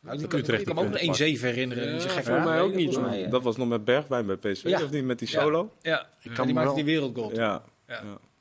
[0.01, 1.93] Nou, dat Utrecht ik kan me ook een punten 1-7 herinneren.
[1.93, 2.99] Ja, gek voor mij ook niet,
[3.31, 4.83] Dat was nog met Bergwijn bij PSV, Ja.
[4.83, 5.03] of niet?
[5.03, 5.73] Met die solo?
[5.81, 7.33] Ja, Ik ja kan die maakte die wereldgoal.
[7.33, 7.63] Ja.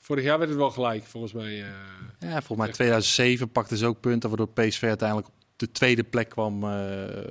[0.03, 0.07] Ja.
[0.07, 1.61] Vorig jaar werd het wel gelijk, volgens mij.
[1.63, 1.67] eh.
[2.21, 6.29] Ja, volgens mij 2007 pakten ze ook punten, waardoor PSV uiteindelijk op de tweede plek
[6.29, 6.71] kwam eh,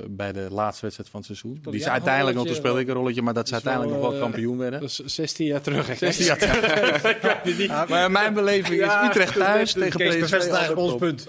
[0.09, 1.53] bij de laatste wedstrijd van het seizoen.
[1.53, 2.55] Die is jij nog een uiteindelijk, want toen rolletje?
[2.55, 4.80] speelde ik een rolletje, maar dat ze uiteindelijk wel, nog wel eh, kampioen werden.
[4.80, 5.88] Dat is 16 jaar terug.
[5.88, 5.93] hè?
[6.11, 10.34] 16 jaar Maar in mijn beleving Ja, is Utrecht thuis tegen PSV.
[10.34, 11.28] eigenlijk ons punt.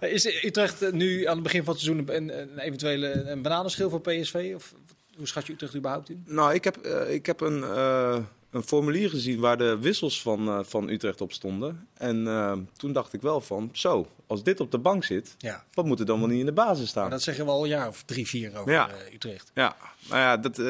[0.00, 4.00] Is Utrecht nu aan het begin van het seizoen een, een eventuele een bananenschil voor
[4.00, 4.52] PSV?
[4.54, 4.74] Of
[5.16, 6.22] hoe schat je Utrecht überhaupt in?
[6.26, 8.16] Nou, ik heb, eh, ik heb een, eh,
[8.52, 11.86] een formulier gezien waar de wissels van, eh, van Utrecht op stonden.
[11.94, 15.64] En eh, toen dacht ik wel van, zo, als dit op de bank zit, Ja,
[15.72, 17.02] wat moet er dan wel niet in de basis staan?
[17.02, 18.88] maar dat zeggen we al een jaar of drie, vier over Ja.
[18.90, 19.50] eh, Utrecht.
[19.54, 19.76] Ja,
[20.08, 20.60] nou ja, dat,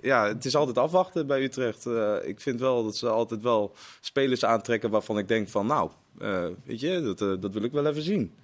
[0.00, 1.86] ja, het is altijd afwachten bij Utrecht.
[2.24, 5.90] Ik vind wel dat ze altijd wel spelers aantrekken waarvan ik denk van, nou,
[6.64, 8.34] weet je, dat, dat wil ik wel even zien.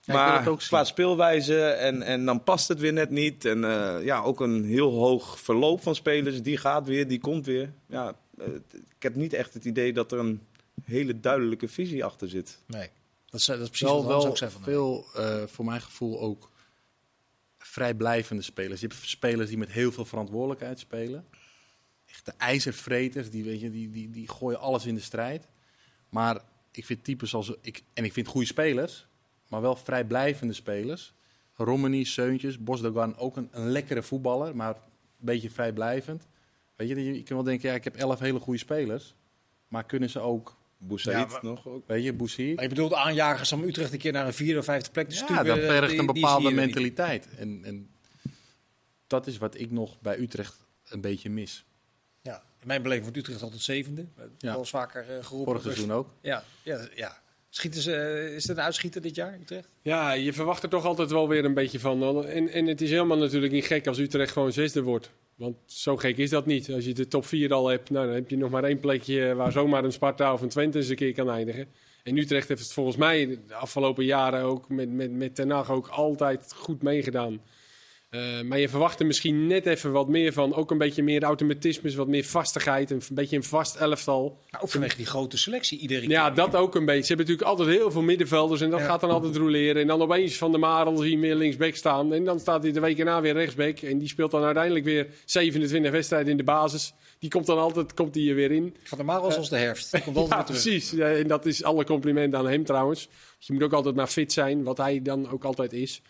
[0.00, 3.44] Ja, maar ook qua speelwijze en, en dan past het weer net niet.
[3.44, 6.42] En eh, ja, ook een heel hoog verloop van spelers.
[6.42, 7.72] Die gaat weer, die komt weer.
[7.86, 10.46] Ja, eh, ik heb niet echt het idee dat er een
[10.84, 12.58] hele duidelijke visie achter zit.
[12.66, 12.88] Nee,
[13.26, 16.20] dat is, dat is precies wel, wat wel zei van veel, eh, voor mijn gevoel,
[16.20, 16.50] ook
[17.58, 18.80] vrijblijvende spelers.
[18.80, 21.26] Je hebt spelers die met heel veel verantwoordelijkheid spelen.
[22.06, 25.48] Echt de ijzervreters, die, weet je, die, die, die gooien alles in de strijd.
[26.08, 26.40] Maar
[26.70, 27.54] ik vind types als...
[27.60, 29.06] Ik, en ik vind goede spelers,
[29.50, 31.12] maar wel vrijblijvende spelers.
[31.54, 34.80] Romani, Seuntjes, Bosdogan, ook een, een lekkere voetballer, maar een
[35.18, 36.26] beetje vrijblijvend.
[36.76, 39.14] Weet je, je, je kan wel denken, ja, ik heb elf hele goede spelers.
[39.68, 41.86] Maar kunnen ze ook, Boussaïd Ja, maar- nog ook.
[41.86, 42.54] weet je, Boussaïd?
[42.54, 45.14] Maar je bedoelt aanjagers om Utrecht een keer naar een vierde of vijfde plek te
[45.14, 45.44] Ja, sturen.
[45.44, 47.28] dat eh, vergt die- een bepaalde mentaliteit.
[47.38, 47.90] En, en
[49.06, 50.56] dat is wat ik nog bij Utrecht
[50.88, 51.64] een beetje mis.
[52.22, 54.06] Ja, in mijn beleving wordt Utrecht altijd zevende.
[54.16, 54.50] Ja.
[54.50, 55.44] Wel eens vaker eh, geroepen.
[55.46, 56.08] Vorig seizoen ook.
[56.20, 57.18] Ja, ja, ja.
[57.50, 59.68] Schieten ze, eh, is het een uitschieter dit jaar, Utrecht?
[59.82, 62.26] Ja, je verwacht er toch altijd wel weer een beetje van.
[62.26, 65.10] En, en het is helemaal natuurlijk niet gek als Utrecht gewoon zesde wordt.
[65.34, 66.70] Want zo gek is dat niet.
[66.72, 69.34] Als je de top 4 al hebt, nou, dan heb je nog maar één plekje
[69.34, 71.68] waar zomaar een Sparta of een Twente eens een keer kan eindigen.
[72.02, 75.88] En Utrecht heeft het volgens mij de afgelopen jaren ook met, met, met Ten ook
[75.88, 77.40] altijd goed meegedaan.
[78.10, 80.54] Eh, maar je verwacht er misschien net even wat meer van.
[80.54, 82.90] Ook een beetje meer automatismes, wat meer vastigheid.
[82.90, 84.38] Een beetje een vast elftal.
[84.50, 86.10] Maar ook vanwege die grote selectie iedere keer.
[86.10, 87.02] Ja, dat ook een beetje.
[87.02, 88.86] Ze hebben natuurlijk altijd heel veel middenvelders en dat Ja.
[88.86, 89.82] gaat dan altijd roleren.
[89.82, 92.12] En dan opeens Van der Marel zie je meer linksback staan.
[92.12, 93.78] En dan staat hij de week erna weer rechtsback.
[93.78, 96.94] En die speelt dan uiteindelijk weer 27 wedstrijden in de basis.
[97.18, 98.76] Die komt dan altijd komt die er weer in.
[98.82, 99.92] Van de Marels als de herfst.
[99.92, 100.62] Die komt altijd Ja, terug.
[100.62, 100.90] precies.
[100.90, 103.08] Ja, en dat is alle complimenten aan hem trouwens.
[103.38, 106.02] Je moet ook altijd maar fit zijn, wat hij dan ook altijd is.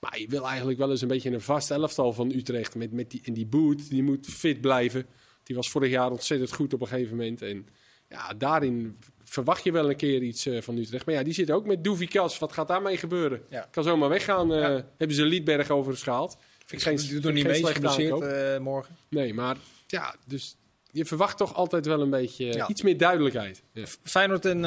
[0.00, 2.74] Maar je wil eigenlijk wel eens een beetje een vast elftal van Utrecht.
[2.74, 5.06] Met, met die, en die boot, die moet fit blijven.
[5.42, 7.42] Die was vorig jaar ontzettend goed op een gegeven moment.
[7.42, 7.66] En
[8.08, 11.06] ja, daarin verwacht je wel een keer iets eh, van Utrecht.
[11.06, 12.38] Maar ja, die zit ook met Doevikas.
[12.38, 13.42] Wat gaat daarmee gebeuren?
[13.50, 13.68] Ja.
[13.70, 14.52] Kan zomaar weggaan.
[14.52, 14.86] eh, Ja.
[14.96, 16.36] Hebben ze Liedberg overigens gehaald.
[16.64, 18.96] Vind ik geen, doet nog niet mee, geblesseerd eh, morgen.
[19.08, 20.56] Nee, maar ja, dus
[20.90, 22.68] je verwacht toch altijd wel een beetje Ja.
[22.68, 23.62] iets meer duidelijkheid.
[23.72, 23.84] Ja.
[24.02, 24.64] Feyenoord en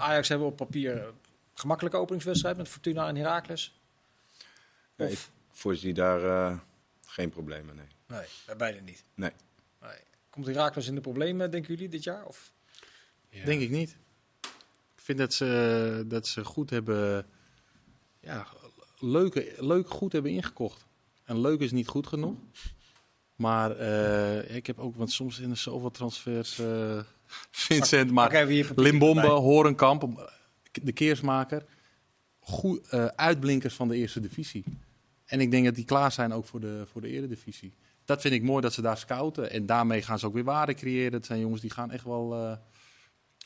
[0.00, 1.12] Ajax hebben op papier een
[1.54, 3.80] gemakkelijke openingswedstrijd met Fortuna en Heracles.
[4.96, 5.18] Nee, ik
[5.52, 6.58] voorzie daar eh,
[7.06, 7.86] geen problemen, nee.
[8.06, 9.04] Nee, bij beide niet.
[9.14, 9.30] Nee.
[9.80, 9.98] Nee.
[10.30, 12.24] Komt Heracles in de problemen, denken jullie, dit jaar?
[12.24, 12.52] Of?
[13.28, 13.44] Ja.
[13.44, 13.96] Denk ik niet.
[14.96, 17.26] Ik vind dat ze, dat ze goed hebben,
[18.20, 18.46] ja,
[18.98, 20.86] leuke, leuk goed hebben ingekocht.
[21.24, 22.36] En leuk is niet goed genoeg.
[23.36, 26.58] Maar eh, ik heb ook, want soms zijn er zoveel transfers.
[26.58, 26.98] eh,
[27.50, 29.26] Vincent, maar papier Limbombe.
[29.26, 30.30] Horenkamp,
[30.72, 31.64] de keersmaker.
[32.38, 34.64] Goed, eh, uitblinkers van de eerste divisie.
[35.26, 37.74] En ik denk dat die klaar zijn ook voor de, voor de eredivisie.
[38.04, 39.50] Dat vind ik mooi dat ze daar scouten.
[39.50, 41.12] En daarmee gaan ze ook weer waarde creëren.
[41.12, 42.56] Het zijn jongens die gaan echt wel eh,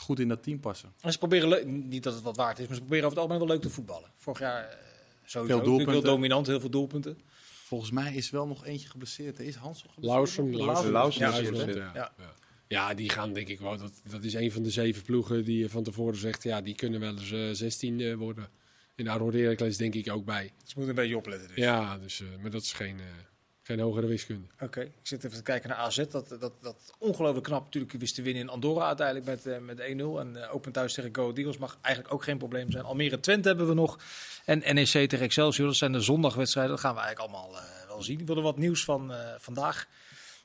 [0.00, 0.92] goed in dat team passen.
[1.00, 3.26] En ze proberen, leuk- niet dat het wat waard is, maar ze proberen over het
[3.26, 4.10] algemeen wel leuk te voetballen.
[4.16, 4.68] Vorig jaar eh,
[5.24, 5.92] sowieso natuurlijk doelpunten.
[5.92, 7.18] heel dominant, heel veel doelpunten.
[7.64, 9.38] Volgens mij is wel nog eentje geblesseerd.
[9.38, 10.38] Is Hans nog geblesseerd?
[10.56, 11.74] Lauweren, Lauweren ja, is ja, geblesseerd.
[11.76, 11.90] ja.
[11.94, 12.12] Ja.
[12.18, 12.32] Ja.
[12.68, 13.76] Ja, die gaan denk ik wel.
[13.76, 16.74] Dat, dat is een van de zeven ploegen die je van tevoren zegt, ja, die
[16.74, 18.48] kunnen wel eens eh 16 worden.
[19.00, 20.52] En daar hoort Heracles denk ik ook bij.
[20.64, 21.56] Ze moeten een beetje opletten dus.
[21.56, 23.06] Ja, dus, eh, maar dat is geen, eh,
[23.62, 24.46] Geen hogere wiskunde.
[24.60, 25.96] Oké, ik zit even te kijken naar AZ.
[25.96, 29.80] Dat, dat, dat ongelooflijk knap natuurlijk wist te winnen in Andorra uiteindelijk met, eh, met
[29.80, 30.20] 1-0.
[30.20, 32.84] En open thuis tegen Go Eagles mag eigenlijk ook geen probleem zijn.
[32.84, 33.98] Almere Twente hebben we nog.
[34.44, 35.66] En NEC tegen Excelsior.
[35.66, 36.72] Dat zijn de zondagwedstrijden.
[36.72, 38.20] Dat gaan we eigenlijk allemaal wel zien.
[38.20, 39.88] Ik wilde wat nieuws van vandaag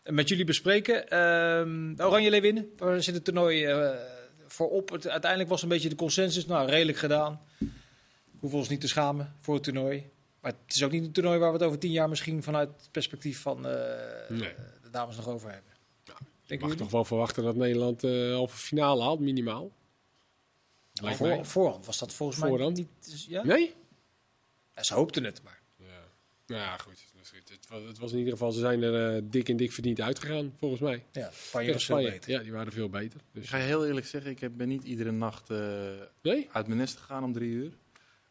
[0.04, 1.10] met jullie bespreken.
[1.10, 3.68] Ehm, de Oranje Leeuwinnen, waar zit het toernooi
[4.48, 4.90] voor op?
[4.90, 6.46] Het, uiteindelijk was een beetje de consensus.
[6.46, 7.42] Nou, redelijk gedaan.
[8.40, 10.10] Hoeven ons niet te schamen voor het toernooi.
[10.42, 12.70] Maar het is ook niet een toernooi waar we het over tien jaar misschien vanuit
[12.78, 13.72] het perspectief van eh,
[14.30, 14.54] Nee.
[14.82, 15.72] de dames nog over hebben.
[16.04, 16.14] Je
[16.48, 19.72] Denken mag toch wel verwachten dat Nederland eh halve finale haalt, minimaal.
[20.94, 22.78] Voor, voorhand was dat volgens Voorhand?
[22.78, 23.26] mij niet.
[23.28, 23.44] Ja?
[23.44, 23.74] Nee?
[24.76, 25.60] Ja, ze hoopten het, maar.
[25.78, 25.86] Ja,
[26.48, 27.06] Nou ja goed.
[27.50, 30.02] Het, was, het was in ieder geval, ze zijn er eh, dik en dik verdiend
[30.02, 31.04] uitgegaan, volgens mij.
[31.12, 32.12] Ja, Spanje was veel Spanje.
[32.12, 32.32] beter.
[32.32, 33.20] Ja, die waren veel beter.
[33.20, 35.58] Ik Dus, ga je heel eerlijk zeggen, ik heb- ben niet iedere nacht eh,
[36.22, 36.50] nee?
[36.52, 37.72] uit mijn nest gegaan om drie uur.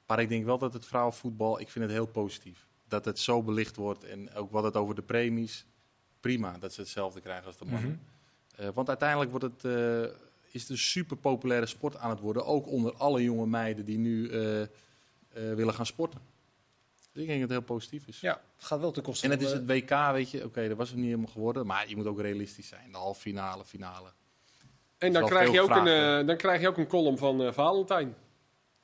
[0.06, 2.66] Maar ik denk wel dat het vrouwenvoetbal, ik vind het heel positief.
[2.88, 5.66] Dat het zo belicht wordt en ook wat het over de premies.
[6.20, 8.00] Prima dat ze hetzelfde krijgen als de mannen.
[8.56, 10.02] Eh, want uiteindelijk wordt het, eh,
[10.50, 12.44] is het een super populaire sport aan het worden.
[12.44, 14.66] Ook onder alle jonge meiden die nu eh,
[15.30, 16.20] willen gaan sporten.
[17.12, 18.20] Dus ik denk dat het heel positief is.
[18.20, 20.44] Ja, het gaat wel ten koste En het is het WK, weet je.
[20.44, 21.66] Oké, dat was het niet helemaal geworden.
[21.66, 22.92] Maar je moet ook realistisch zijn.
[22.92, 24.08] De halve finale, finale.
[24.98, 28.14] En dan krijg, je ook een, dan krijg je ook een column van Valentijn.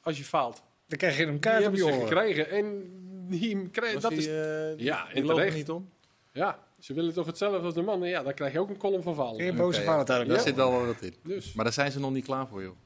[0.00, 0.62] Als je faalt.
[0.90, 2.00] Dan krijg je een Die kaart op hebben je oren.
[2.08, 2.50] gekregen.
[2.50, 2.82] En
[3.28, 5.56] die krijg, dat die, is, eh, Ja, die en er terecht.
[5.56, 5.90] niet om.
[6.32, 8.08] ja, ze willen toch hetzelfde als de mannen.
[8.08, 9.56] Ja, dan krijg je ook een column van Geen Valentijn.
[9.56, 10.28] boze Valentijn.
[10.28, 10.42] Daar Ja.
[10.42, 11.14] zit wel wat in.
[11.22, 12.76] Dus, Maar daar zijn ze nog niet klaar voor, joh.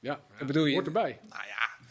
[0.00, 0.20] ja.
[0.38, 0.72] Dat bedoel je?
[0.74, 1.20] Hoort erbij.
[1.28, 1.86] Nou ja,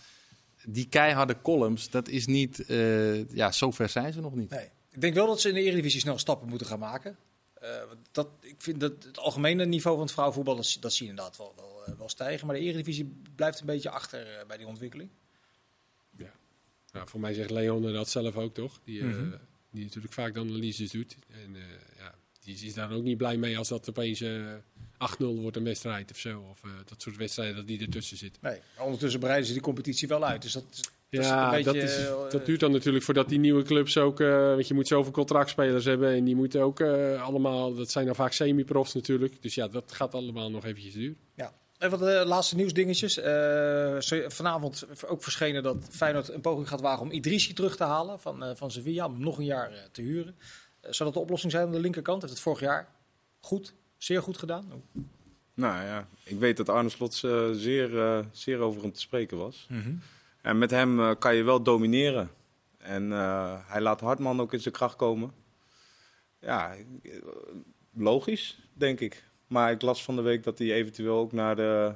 [0.68, 2.66] die keiharde columns, dat is niet...
[2.66, 4.50] eh, ja, zover zijn ze nog niet.
[4.50, 4.70] Nee.
[4.92, 7.18] Ik denk wel dat ze in de Eredivisie snel stappen moeten gaan maken.
[7.54, 11.06] Eh, want dat, ik vind dat het algemene niveau van het vrouwenvoetbal, dat, dat zie
[11.06, 12.48] je inderdaad wel, wel, wel stijgen.
[12.48, 15.10] Maar de Eredivisie blijft een beetje achter bij die ontwikkeling.
[16.94, 18.80] Nou, voor mij zegt Leon dat zelf ook, toch?
[18.84, 19.30] Die, eh, Mhm.
[19.72, 21.18] die natuurlijk vaak de analyses doet.
[21.30, 21.62] En eh,
[21.98, 24.42] ja, die is daar ook niet blij mee als dat opeens eh
[24.98, 26.46] 8-0 wordt een wedstrijd of zo.
[26.52, 28.38] Of eh, dat soort wedstrijden dat die ertussen zit.
[28.42, 30.42] Nee, ondertussen breiden ze die competitie wel uit.
[30.42, 33.04] Dus dat, is- dat is Ja, een beetje, dat, is, eh, dat duurt dan natuurlijk
[33.06, 34.20] voordat die nieuwe clubs ook...
[34.20, 37.74] eh want je moet zoveel contractspelers hebben en die moeten ook eh, allemaal...
[37.76, 39.42] Dat zijn dan vaak semi-profs natuurlijk.
[39.42, 41.18] Dus ja, dat gaat allemaal nog eventjes duren.
[41.84, 43.18] Even wat de laatste nieuwsdingetjes.
[43.18, 48.20] Eh, vanavond ook verschenen dat Feyenoord een poging gaat wagen om Idrissi terug te halen
[48.20, 49.06] van, eh, van Sevilla.
[49.06, 50.36] Om nog een jaar eh, te huren.
[50.82, 52.22] Eh, zou dat de oplossing zijn aan de linkerkant?
[52.22, 52.88] Heeft het vorig jaar
[53.40, 54.84] goed, zeer goed gedaan?
[55.54, 59.38] Nou ja, ik weet dat Arne Slots eh, zeer, eh, zeer over hem te spreken
[59.38, 59.68] was.
[60.42, 62.30] En met hem eh, kan je wel domineren.
[62.78, 65.32] En eh, hij laat Hartman ook in zijn kracht komen.
[66.40, 67.12] Ja, eh,
[67.94, 69.24] logisch, denk ik.
[69.54, 71.94] Maar ik las van de week dat hij eventueel ook naar de,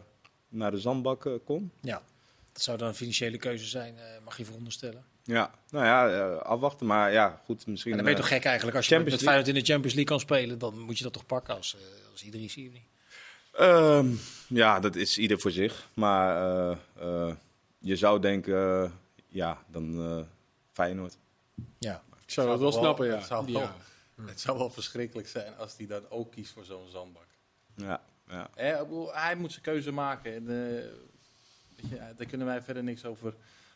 [0.49, 1.71] naar de zandbak eh, kon.
[1.81, 2.01] Ja,
[2.53, 5.05] dat zou dan een financiële keuze zijn, eh, mag je veronderstellen.
[5.27, 6.87] Ja, nou ja, eh, afwachten.
[6.87, 7.91] Maar ja, goed, misschien...
[7.91, 9.95] En dan ben je toch gek eigenlijk als je met Champions Feyenoord in de Champions
[9.95, 10.59] League kan spelen.
[10.59, 12.87] Dan moet je dat toch pakken als, eh, als Idrissi of niet?
[13.51, 14.07] Ehm,
[14.47, 15.87] ja, dat is ieder voor zich.
[15.93, 17.35] Maar eh, eh,
[17.79, 18.93] je zou denken,
[19.27, 20.19] ja, dan eh
[20.71, 21.17] Feyenoord.
[21.79, 22.03] Ja.
[22.23, 23.15] Ik zou dat wel snappen, ja.
[23.15, 23.75] Het zou wel, ja.
[24.25, 27.26] het zou wel verschrikkelijk zijn als hij dan ook kiest voor zo'n zandbak.
[27.77, 28.49] Ja, ja.
[28.55, 28.75] Hè,
[29.11, 30.33] hij moet zijn keuze maken.
[30.35, 30.77] En,
[31.89, 33.33] eh, daar kunnen wij verder niks over,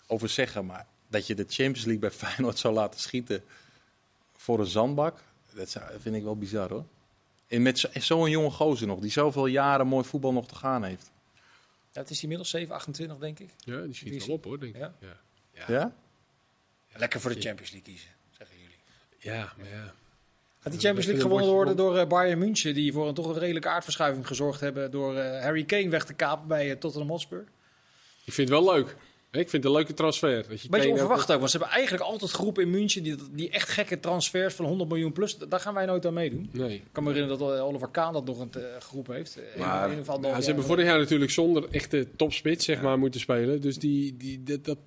[0.07, 0.65] over zeggen.
[0.65, 3.43] Maar dat je de Champions League bij Feyenoord zou laten schieten
[4.35, 5.19] voor een zandbak,
[5.53, 6.85] dat zou, vind ik wel bizar hoor.
[7.47, 10.83] En met zo- zo'n jonge gozer nog, die zoveel jaren mooi voetbal nog te gaan
[10.83, 11.11] heeft.
[11.91, 13.49] ja, het is inmiddels 7, 28 denk ik.
[13.57, 14.81] Ja, die schiet wel op hoor, denk ik.
[14.81, 14.93] Ja.
[14.99, 15.17] Ja,
[15.53, 15.65] ja.
[15.67, 15.93] Ja?
[16.99, 18.77] Lekker voor de Champions League kiezen, zeggen jullie.
[19.17, 19.93] ja maar ja.
[20.61, 23.39] Gaat die Champions League gewonnen worden door eh, Bayern München, die voor een toch een
[23.39, 27.45] redelijke aardverschuiving gezorgd hebben door eh, Harry Kane weg te kapen bij eh, Tottenham Hotspur?
[28.25, 28.95] Ik vind het wel leuk.
[29.31, 30.47] Ik vind het een leuke transfer.
[30.49, 33.15] Dat je Beetje ook- onverwacht ook, want ze hebben eigenlijk altijd geroepen in München die,
[33.31, 35.37] die echt gekke transfers van 100 miljoen plus.
[35.37, 36.49] Daar gaan wij nooit aan meedoen.
[36.51, 36.75] Nee.
[36.75, 39.39] Ik kan me herinneren dat Oliver Kaan dat nog een, geroepen heeft.
[39.57, 39.89] Maar-
[40.21, 43.61] Ja, ze hebben vorig jaar natuurlijk zonder echte topspits zeg maar, moeten spelen.
[43.61, 44.77] Dus die, die, dat, dat,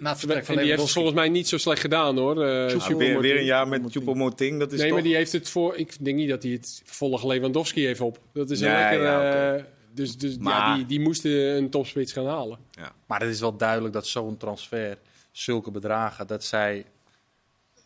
[0.00, 2.44] Na van die heeft volgens mij niet zo slecht gedaan hoor.
[2.44, 4.94] Eh, Ja, weer, weer een jaar met Choupo-Moting, dat is Nee, toch...
[4.96, 5.76] maar die heeft het voor.
[5.76, 8.18] Ik denk niet dat hij het volgt Lewandowski even op.
[8.32, 9.02] Dat is een Nee, lekker.
[9.02, 9.62] ja, eh,
[9.94, 12.58] dus dus ja, die, die moesten een topspits gaan halen.
[13.06, 14.98] Maar het is wel duidelijk dat zo'n transfer,
[15.32, 16.84] zulke bedragen, dat zij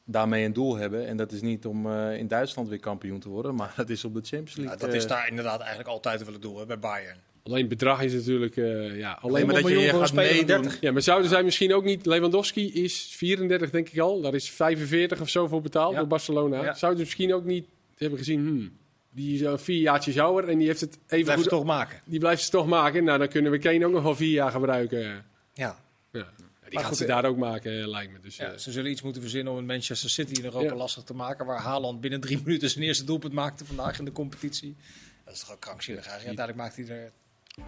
[0.04, 1.06] daarmee een doel hebben.
[1.06, 4.04] En dat is niet om eh, in Duitsland weer kampioen te worden, maar dat is
[4.04, 4.78] op de Champions Ja, League.
[4.78, 7.18] dat is daar inderdaad eigenlijk altijd wel het doel hè, bij Bayern.
[7.46, 8.56] Alleen bedrag is natuurlijk.
[8.56, 10.14] eh, ja, alleen maar dat je, gaat.
[10.14, 10.80] 30.
[10.80, 12.06] Ja, maar zouden zij misschien ook niet...
[12.06, 14.20] Lewandowski is 34, denk ik al.
[14.20, 15.98] Daar is 45 of zo voor betaald Ja.
[15.98, 16.62] door Barcelona.
[16.62, 16.74] Ja.
[16.74, 17.66] Zouden ze misschien ook niet
[17.96, 18.40] hebben gezien...
[18.40, 18.72] Hmm,
[19.10, 21.48] die is al vier jaartjes ouder en die heeft het even Blijf goed...
[21.48, 22.00] toch maken.
[22.04, 23.04] Die blijft ze toch maken.
[23.04, 24.98] Nou, dan kunnen we Kane ook nog wel vier jaar gebruiken.
[24.98, 25.24] Ja.
[25.54, 25.76] Ja.
[26.12, 28.20] Die Maar gaat goed, ze eh, daar ook maken, eh, lijkt me.
[28.20, 31.46] Dus, Ja, ze zullen iets moeten verzinnen om Manchester City in Europa lastig te maken.
[31.46, 34.76] Waar Haaland binnen drie minuten zijn eerste doelpunt maakte vandaag in de competitie.
[35.24, 36.38] Dat is toch ook krankzinnig eigenlijk.
[36.38, 37.12] Uiteindelijk maakt hij er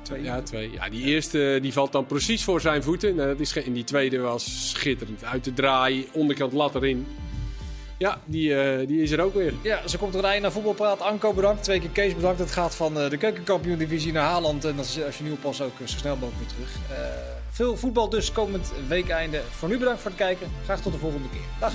[0.08, 0.22] twee.
[0.22, 0.70] Ja, twee.
[0.72, 3.14] Ja, die eerste die valt dan precies voor zijn voeten.
[3.14, 5.24] Nou, dat is en die tweede was schitterend.
[5.24, 7.06] Uit de draai, onderkant lat erin.
[7.98, 9.54] Ja, die, eh, die is er ook weer.
[9.62, 11.00] Ja, ze komt er een einde naar voetbalpraat.
[11.00, 12.38] Anko bedankt, twee keer Kees bedankt.
[12.38, 14.64] Het gaat van eh, de keukenkampioen divisie naar Haaland.
[14.64, 16.74] En als, als je nieuw pas ook eh, zo snel mogelijk weer terug.
[16.90, 17.06] Eh,
[17.50, 19.42] veel voetbal dus komend weekeinde.
[19.50, 20.50] Voor nu bedankt voor het kijken.
[20.64, 21.46] Graag tot de volgende keer.
[21.60, 21.72] Dag.